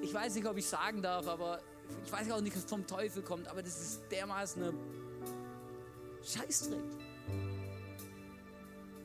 ich 0.00 0.12
weiß 0.12 0.34
nicht, 0.34 0.46
ob 0.46 0.56
ich 0.56 0.66
sagen 0.66 1.02
darf, 1.02 1.26
aber 1.26 1.60
ich 2.04 2.12
weiß 2.12 2.30
auch 2.30 2.40
nicht, 2.40 2.56
was 2.56 2.64
vom 2.64 2.86
Teufel 2.86 3.22
kommt, 3.22 3.48
aber 3.48 3.62
das 3.62 3.80
ist 3.80 4.02
dermaßen 4.10 4.62
eine 4.62 4.74
Scheißdreck 6.22 6.80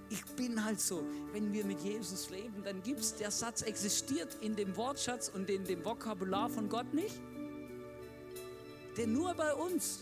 ich 0.09 0.23
bin 0.35 0.63
halt 0.63 0.79
so. 0.79 1.03
Wenn 1.33 1.51
wir 1.51 1.65
mit 1.65 1.81
Jesus 1.81 2.29
leben, 2.29 2.63
dann 2.63 2.81
gibt 2.81 2.99
es, 2.99 3.15
der 3.15 3.31
Satz 3.31 3.61
existiert 3.61 4.37
in 4.41 4.55
dem 4.55 4.75
Wortschatz 4.77 5.29
und 5.29 5.49
in 5.49 5.63
dem 5.65 5.83
Vokabular 5.83 6.49
von 6.49 6.69
Gott 6.69 6.93
nicht. 6.93 7.19
Der 8.97 9.05
nur 9.05 9.31
bei 9.35 9.53
uns. 9.53 9.99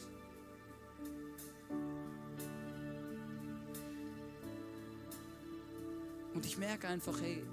Und 6.34 6.46
ich 6.46 6.58
merke 6.58 6.88
einfach, 6.88 7.20
hey, 7.22 7.44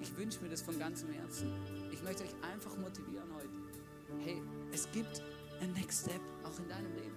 ich 0.00 0.16
wünsche 0.16 0.40
mir 0.42 0.48
das 0.48 0.62
von 0.62 0.78
ganzem 0.78 1.10
Herzen. 1.10 1.52
Ich 1.92 2.02
möchte 2.04 2.22
euch 2.22 2.34
einfach 2.52 2.76
motivieren 2.76 3.28
heute. 3.34 4.24
Hey, 4.24 4.40
es 4.72 4.90
gibt 4.92 5.22
ein 5.60 5.72
Next 5.72 6.02
Step 6.02 6.20
auch 6.44 6.58
in 6.58 6.68
deinem 6.68 6.94
Leben. 6.94 7.14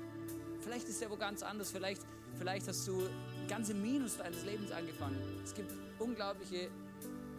Vielleicht 0.61 0.89
ist 0.89 0.99
der 0.99 1.11
wo 1.11 1.15
ganz 1.15 1.43
anders. 1.43 1.71
Vielleicht, 1.71 2.01
vielleicht 2.37 2.67
hast 2.67 2.87
du 2.87 3.07
ganze 3.47 3.75
Minus 3.75 4.17
deines 4.17 4.43
Lebens 4.45 4.71
angefangen. 4.71 5.21
Es 5.43 5.53
gibt 5.53 5.71
unglaubliche 5.99 6.69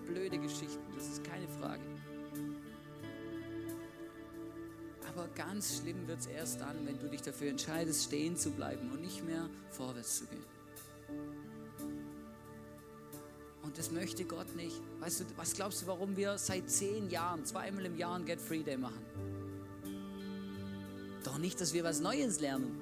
blöde 0.06 0.38
Geschichten, 0.38 0.80
das 0.94 1.08
ist 1.08 1.24
keine 1.24 1.48
Frage. 1.48 1.82
Aber 5.18 5.28
ganz 5.34 5.78
schlimm 5.78 6.06
wird 6.06 6.20
es 6.20 6.26
erst 6.26 6.60
dann, 6.60 6.86
wenn 6.86 6.98
du 7.00 7.08
dich 7.08 7.22
dafür 7.22 7.50
entscheidest, 7.50 8.04
stehen 8.04 8.36
zu 8.36 8.50
bleiben 8.50 8.90
und 8.92 9.00
nicht 9.00 9.24
mehr 9.24 9.50
vorwärts 9.70 10.18
zu 10.18 10.26
gehen. 10.26 10.44
Und 13.62 13.76
das 13.76 13.90
möchte 13.90 14.24
Gott 14.24 14.54
nicht. 14.54 14.80
Weißt 15.00 15.20
du, 15.20 15.24
was 15.36 15.54
glaubst 15.54 15.82
du, 15.82 15.86
warum 15.88 16.16
wir 16.16 16.38
seit 16.38 16.70
zehn 16.70 17.10
Jahren, 17.10 17.44
zweimal 17.44 17.84
im 17.86 17.96
Jahr 17.96 18.14
ein 18.14 18.26
Get 18.26 18.40
Free 18.40 18.62
Day 18.62 18.76
machen? 18.76 19.04
Doch 21.24 21.38
nicht, 21.38 21.60
dass 21.60 21.74
wir 21.74 21.82
was 21.82 22.00
Neues 22.00 22.40
lernen 22.40 22.80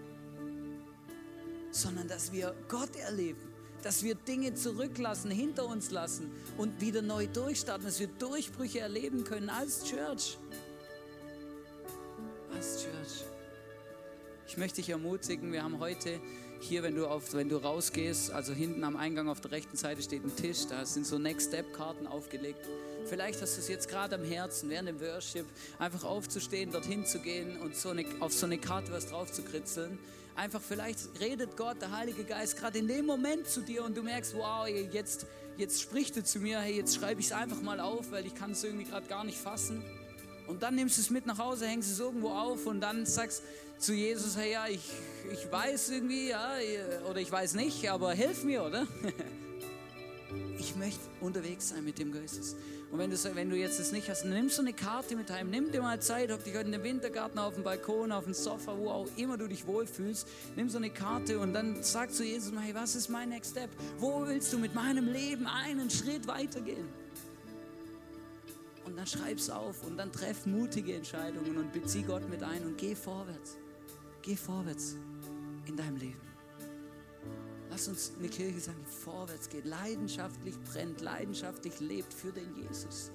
sondern 1.77 2.09
dass 2.09 2.33
wir 2.33 2.55
Gott 2.69 2.97
erleben, 2.97 3.41
dass 3.83 4.03
wir 4.03 4.15
Dinge 4.15 4.55
zurücklassen, 4.55 5.31
hinter 5.31 5.67
uns 5.67 5.91
lassen 5.91 6.31
und 6.57 6.81
wieder 6.81 7.03
neu 7.03 7.27
durchstarten, 7.27 7.85
dass 7.85 8.01
wir 8.01 8.07
Durchbrüche 8.07 8.81
erleben 8.81 9.25
können 9.25 9.51
als 9.51 9.85
Church. 9.85 10.39
Ich 14.57 14.59
möchte 14.59 14.77
dich 14.77 14.89
ermutigen, 14.89 15.53
wir 15.53 15.63
haben 15.63 15.81
heute 15.81 16.19
hier, 16.61 16.83
wenn 16.83 16.95
du, 16.95 17.07
auf, 17.07 17.35
wenn 17.35 17.51
du 17.51 17.59
rausgehst, 17.59 18.31
also 18.31 18.55
hinten 18.55 18.85
am 18.85 18.97
Eingang 18.97 19.29
auf 19.29 19.43
der 19.43 19.51
rechten 19.51 19.77
Seite 19.77 20.01
steht 20.01 20.25
ein 20.25 20.35
Tisch, 20.35 20.67
da 20.67 20.87
sind 20.87 21.07
so 21.07 21.19
Next 21.19 21.49
Step 21.49 21.75
Karten 21.75 22.07
aufgelegt. 22.07 22.61
Vielleicht 23.05 23.43
hast 23.43 23.57
du 23.57 23.61
es 23.61 23.69
jetzt 23.69 23.87
gerade 23.91 24.15
am 24.15 24.25
Herzen, 24.25 24.71
während 24.71 24.89
dem 24.89 24.99
Worship, 24.99 25.45
einfach 25.79 26.05
aufzustehen, 26.05 26.73
dorthin 26.73 27.05
zu 27.05 27.19
gehen 27.19 27.61
und 27.61 27.77
so 27.77 27.91
eine, 27.91 28.07
auf 28.21 28.33
so 28.33 28.47
eine 28.47 28.57
Karte 28.57 28.93
was 28.93 29.09
drauf 29.09 29.31
zu 29.31 29.43
kritzeln 29.43 29.99
einfach 30.37 30.61
vielleicht 30.61 30.99
redet 31.21 31.57
Gott, 31.57 31.81
der 31.81 31.97
Heilige 31.97 32.25
Geist, 32.25 32.59
gerade 32.59 32.79
in 32.79 32.89
dem 32.89 33.07
Moment 33.07 33.47
zu 33.47 33.63
dir 33.63 33.85
und 33.85 33.97
du 33.97 34.03
merkst, 34.03 34.35
wow, 34.37 34.67
jetzt, 34.69 35.27
jetzt 35.57 35.81
spricht 35.81 36.17
er 36.17 36.25
zu 36.25 36.39
mir, 36.39 36.61
hey, 36.61 36.77
jetzt 36.77 36.95
schreibe 36.95 37.21
ich 37.21 37.27
es 37.27 37.33
einfach 37.33 37.61
mal 37.63 37.81
auf, 37.81 38.11
weil 38.11 38.27
ich 38.27 38.35
kann 38.35 38.53
es 38.53 38.63
irgendwie 38.63 38.85
gerade 38.85 39.07
gar 39.07 39.25
nicht 39.25 39.39
fassen. 39.39 39.83
Und 40.47 40.63
dann 40.63 40.75
nimmst 40.75 40.97
du 40.97 41.01
es 41.01 41.11
mit 41.11 41.27
nach 41.27 41.39
Hause, 41.39 41.67
hängst 41.67 41.91
es 41.91 41.99
irgendwo 41.99 42.29
auf 42.29 42.67
und 42.67 42.81
dann 42.81 43.05
sagst 43.07 43.43
zu 43.79 43.93
Jesus, 43.93 44.37
hey, 44.37 44.53
ja, 44.53 44.67
ich, 44.69 44.81
ich 45.33 45.51
weiß 45.51 45.91
irgendwie, 45.91 46.29
ja, 46.29 46.53
oder 47.11 47.21
ich 47.21 47.31
weiß 47.31 47.55
nicht, 47.55 47.89
aber 47.91 48.13
hilf 48.13 48.45
mir, 48.45 48.65
oder? 48.65 48.87
Ich 50.59 50.75
möchte 50.75 51.01
unterwegs 51.21 51.69
sein 51.69 51.85
mit 51.85 51.99
dem 51.99 52.11
Geistes. 52.13 52.57
Und 52.91 52.99
wenn 52.99 53.11
du, 53.11 53.17
wenn 53.35 53.51
du 53.51 53.57
jetzt 53.57 53.79
das 53.79 53.93
nicht 53.93 54.09
hast, 54.09 54.25
nimm 54.25 54.49
so 54.49 54.63
eine 54.63 54.73
Karte 54.73 55.15
mit 55.17 55.31
heim, 55.31 55.51
nimm 55.51 55.71
dir 55.71 55.83
mal 55.83 56.01
Zeit, 56.01 56.33
ob 56.33 56.43
dich 56.45 56.55
heute 56.55 56.67
in 56.67 56.73
den 56.73 56.83
Wintergarten, 56.83 57.39
auf 57.39 57.55
dem 57.55 57.63
Balkon, 57.63 58.11
auf 58.11 58.25
dem 58.25 58.35
Sofa, 58.35 58.77
wo 58.77 58.89
auch 58.89 59.07
immer 59.17 59.37
du 59.37 59.49
dich 59.49 59.67
wohlfühlst, 59.67 60.27
nimm 60.57 60.69
so 60.69 60.79
eine 60.79 60.91
Karte 60.91 61.39
und 61.39 61.53
dann 61.53 61.83
sag 61.83 62.13
zu 62.13 62.25
Jesus, 62.25 62.53
hey, 62.59 62.75
was 62.75 62.97
ist 62.97 63.09
mein 63.09 63.29
Next 63.29 63.53
Step? 63.53 63.71
Wo 63.99 64.27
willst 64.27 64.53
du 64.53 64.59
mit 64.59 64.75
meinem 64.75 65.13
Leben 65.13 65.47
einen 65.47 65.91
Schritt 65.91 66.27
weitergehen? 66.27 66.89
Dann 68.97 69.07
schreib's 69.07 69.51
auf 69.51 69.85
und 69.85 69.99
dann 69.99 70.11
treff 70.11 70.47
mutige 70.47 70.95
Entscheidungen 70.95 71.59
und 71.59 71.71
bezieh 71.71 72.03
Gott 72.03 72.27
mit 72.31 72.43
ein 72.43 72.65
und 72.65 72.79
geh 72.79 72.95
vorwärts. 72.95 73.59
Geh 74.23 74.35
vorwärts 74.35 74.97
in 75.67 75.77
deinem 75.77 75.97
Leben. 75.97 76.21
Lass 77.69 77.89
uns 77.89 78.13
eine 78.19 78.29
Kirche 78.29 78.59
sein, 78.59 78.75
die 78.81 78.91
vorwärts 78.91 79.51
geht, 79.51 79.67
leidenschaftlich 79.67 80.55
brennt, 80.73 81.03
leidenschaftlich 81.03 81.79
lebt 81.79 82.15
für 82.15 82.33
den 82.33 82.57
Jesus. 82.57 83.13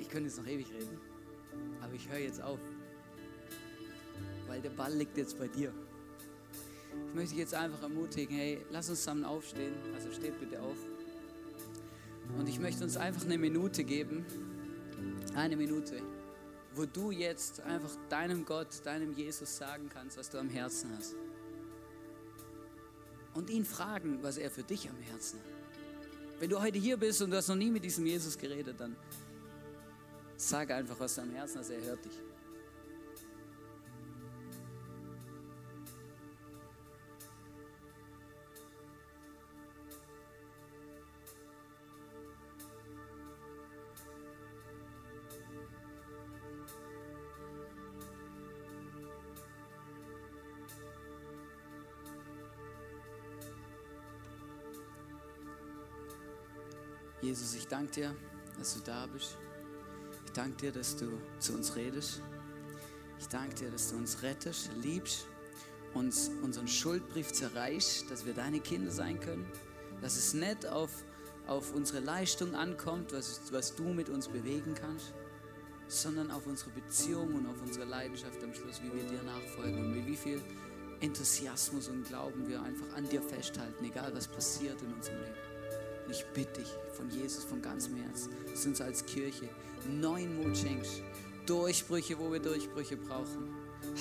Ich 0.00 0.08
könnte 0.08 0.28
jetzt 0.28 0.38
noch 0.38 0.48
ewig 0.48 0.66
reden, 0.72 0.98
aber 1.80 1.94
ich 1.94 2.08
höre 2.08 2.18
jetzt 2.18 2.42
auf, 2.42 2.58
weil 4.48 4.60
der 4.60 4.70
Ball 4.70 4.92
liegt 4.92 5.16
jetzt 5.16 5.38
bei 5.38 5.46
dir. 5.46 5.72
Ich 7.08 7.14
möchte 7.14 7.30
dich 7.30 7.38
jetzt 7.38 7.54
einfach 7.54 7.82
ermutigen, 7.82 8.36
hey, 8.36 8.64
lass 8.70 8.88
uns 8.88 9.00
zusammen 9.00 9.24
aufstehen, 9.24 9.74
also 9.94 10.12
steht 10.12 10.38
bitte 10.38 10.60
auf. 10.60 10.76
Und 12.38 12.48
ich 12.48 12.60
möchte 12.60 12.84
uns 12.84 12.96
einfach 12.96 13.24
eine 13.24 13.38
Minute 13.38 13.82
geben, 13.82 14.24
eine 15.34 15.56
Minute 15.56 16.02
wo 16.74 16.86
du 16.86 17.10
jetzt 17.10 17.60
einfach 17.60 17.90
deinem 18.08 18.44
Gott, 18.44 18.68
deinem 18.84 19.12
Jesus 19.12 19.56
sagen 19.56 19.88
kannst, 19.92 20.16
was 20.16 20.30
du 20.30 20.38
am 20.38 20.48
Herzen 20.48 20.90
hast. 20.96 21.16
Und 23.34 23.50
ihn 23.50 23.64
fragen, 23.64 24.22
was 24.22 24.36
er 24.36 24.50
für 24.50 24.62
dich 24.62 24.88
am 24.88 24.96
Herzen 24.98 25.40
hat. 25.40 26.40
Wenn 26.40 26.50
du 26.50 26.60
heute 26.60 26.78
hier 26.78 26.96
bist 26.96 27.20
und 27.22 27.30
du 27.30 27.36
hast 27.36 27.48
noch 27.48 27.56
nie 27.56 27.70
mit 27.70 27.84
diesem 27.84 28.06
Jesus 28.06 28.38
geredet, 28.38 28.78
dann 28.78 28.96
sag 30.36 30.70
einfach, 30.70 30.98
was 30.98 31.14
du 31.16 31.22
am 31.22 31.30
Herzen 31.30 31.58
hast, 31.58 31.70
er 31.70 31.82
hört 31.82 32.04
dich. 32.04 32.18
Jesus, 57.22 57.54
ich 57.54 57.66
danke 57.66 57.92
dir, 57.92 58.16
dass 58.58 58.74
du 58.74 58.80
da 58.80 59.06
bist. 59.06 59.36
Ich 60.24 60.32
danke 60.32 60.56
dir, 60.56 60.72
dass 60.72 60.96
du 60.96 61.10
zu 61.38 61.52
uns 61.52 61.76
redest. 61.76 62.22
Ich 63.18 63.28
danke 63.28 63.54
dir, 63.54 63.70
dass 63.70 63.90
du 63.90 63.96
uns 63.96 64.22
rettest, 64.22 64.70
liebst, 64.80 65.26
uns 65.92 66.30
unseren 66.42 66.66
Schuldbrief 66.66 67.30
zerreichst, 67.32 68.10
dass 68.10 68.24
wir 68.24 68.32
deine 68.32 68.60
Kinder 68.60 68.90
sein 68.90 69.20
können. 69.20 69.44
Dass 70.00 70.16
es 70.16 70.32
nicht 70.32 70.66
auf, 70.66 70.90
auf 71.46 71.74
unsere 71.74 72.00
Leistung 72.00 72.54
ankommt, 72.54 73.12
was, 73.12 73.52
was 73.52 73.74
du 73.74 73.84
mit 73.84 74.08
uns 74.08 74.28
bewegen 74.28 74.74
kannst, 74.74 75.12
sondern 75.88 76.30
auf 76.30 76.46
unsere 76.46 76.70
Beziehung 76.70 77.34
und 77.34 77.46
auf 77.46 77.60
unsere 77.60 77.84
Leidenschaft 77.84 78.42
am 78.42 78.54
Schluss, 78.54 78.80
wie 78.82 78.94
wir 78.94 79.04
dir 79.04 79.22
nachfolgen 79.24 79.78
und 79.78 79.94
mit 79.94 80.06
wie 80.06 80.16
viel 80.16 80.40
Enthusiasmus 81.00 81.88
und 81.88 82.06
Glauben 82.06 82.48
wir 82.48 82.62
einfach 82.62 82.96
an 82.96 83.06
dir 83.06 83.20
festhalten, 83.20 83.84
egal 83.84 84.14
was 84.14 84.26
passiert 84.26 84.80
in 84.80 84.94
unserem 84.94 85.18
Leben. 85.18 85.49
Und 86.10 86.16
ich 86.16 86.26
bitte 86.34 86.60
dich 86.60 86.68
von 86.92 87.08
Jesus 87.08 87.44
von 87.44 87.62
ganzem 87.62 87.94
Herzen, 87.94 88.32
dass 88.50 88.64
du 88.64 88.70
uns 88.70 88.80
als 88.80 89.06
Kirche 89.06 89.48
neuen 89.88 90.42
Mut 90.42 90.56
schenkst. 90.56 91.02
Durchbrüche, 91.46 92.18
wo 92.18 92.32
wir 92.32 92.40
Durchbrüche 92.40 92.96
brauchen. 92.96 93.54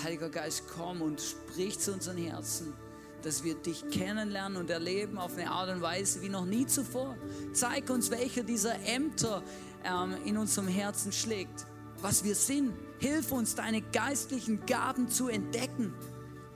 Heiliger 0.04 0.30
Geist, 0.30 0.64
komm 0.76 1.04
und 1.04 1.22
sprich 1.22 1.78
zu 1.78 1.94
unseren 1.94 2.18
Herzen, 2.18 2.74
dass 3.22 3.44
wir 3.44 3.54
dich 3.54 3.88
kennenlernen 3.92 4.58
und 4.58 4.72
erleben 4.72 5.20
auf 5.20 5.38
eine 5.38 5.52
Art 5.52 5.70
und 5.70 5.84
Weise 5.84 6.24
wie 6.24 6.30
noch 6.30 6.48
nie 6.48 6.66
zuvor. 6.66 7.16
Zeig 7.54 7.92
uns, 7.92 8.10
welcher 8.10 8.42
dieser 8.42 8.74
Ämter 8.88 9.44
ähm, 9.84 10.16
in 10.26 10.36
unserem 10.36 10.68
Herzen 10.68 11.12
schlägt, 11.12 11.68
was 12.02 12.24
wir 12.24 12.34
sind. 12.34 12.74
Hilf 12.98 13.32
uns, 13.32 13.54
deine 13.54 13.84
geistlichen 13.84 14.66
Gaben 14.66 15.10
zu 15.10 15.28
entdecken 15.28 15.94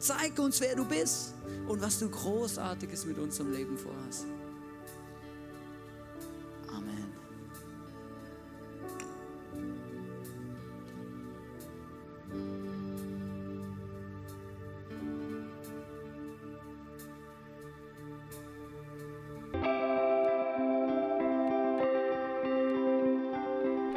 Zeig 0.04 0.38
uns, 0.38 0.60
wer 0.60 0.76
du 0.76 0.84
bist 0.84 1.34
und 1.66 1.82
was 1.82 1.98
du 1.98 2.10
Großartiges 2.10 3.06
mit 3.06 3.18
unserem 3.18 3.54
Leben 3.54 3.78
vorhast. 3.78 4.26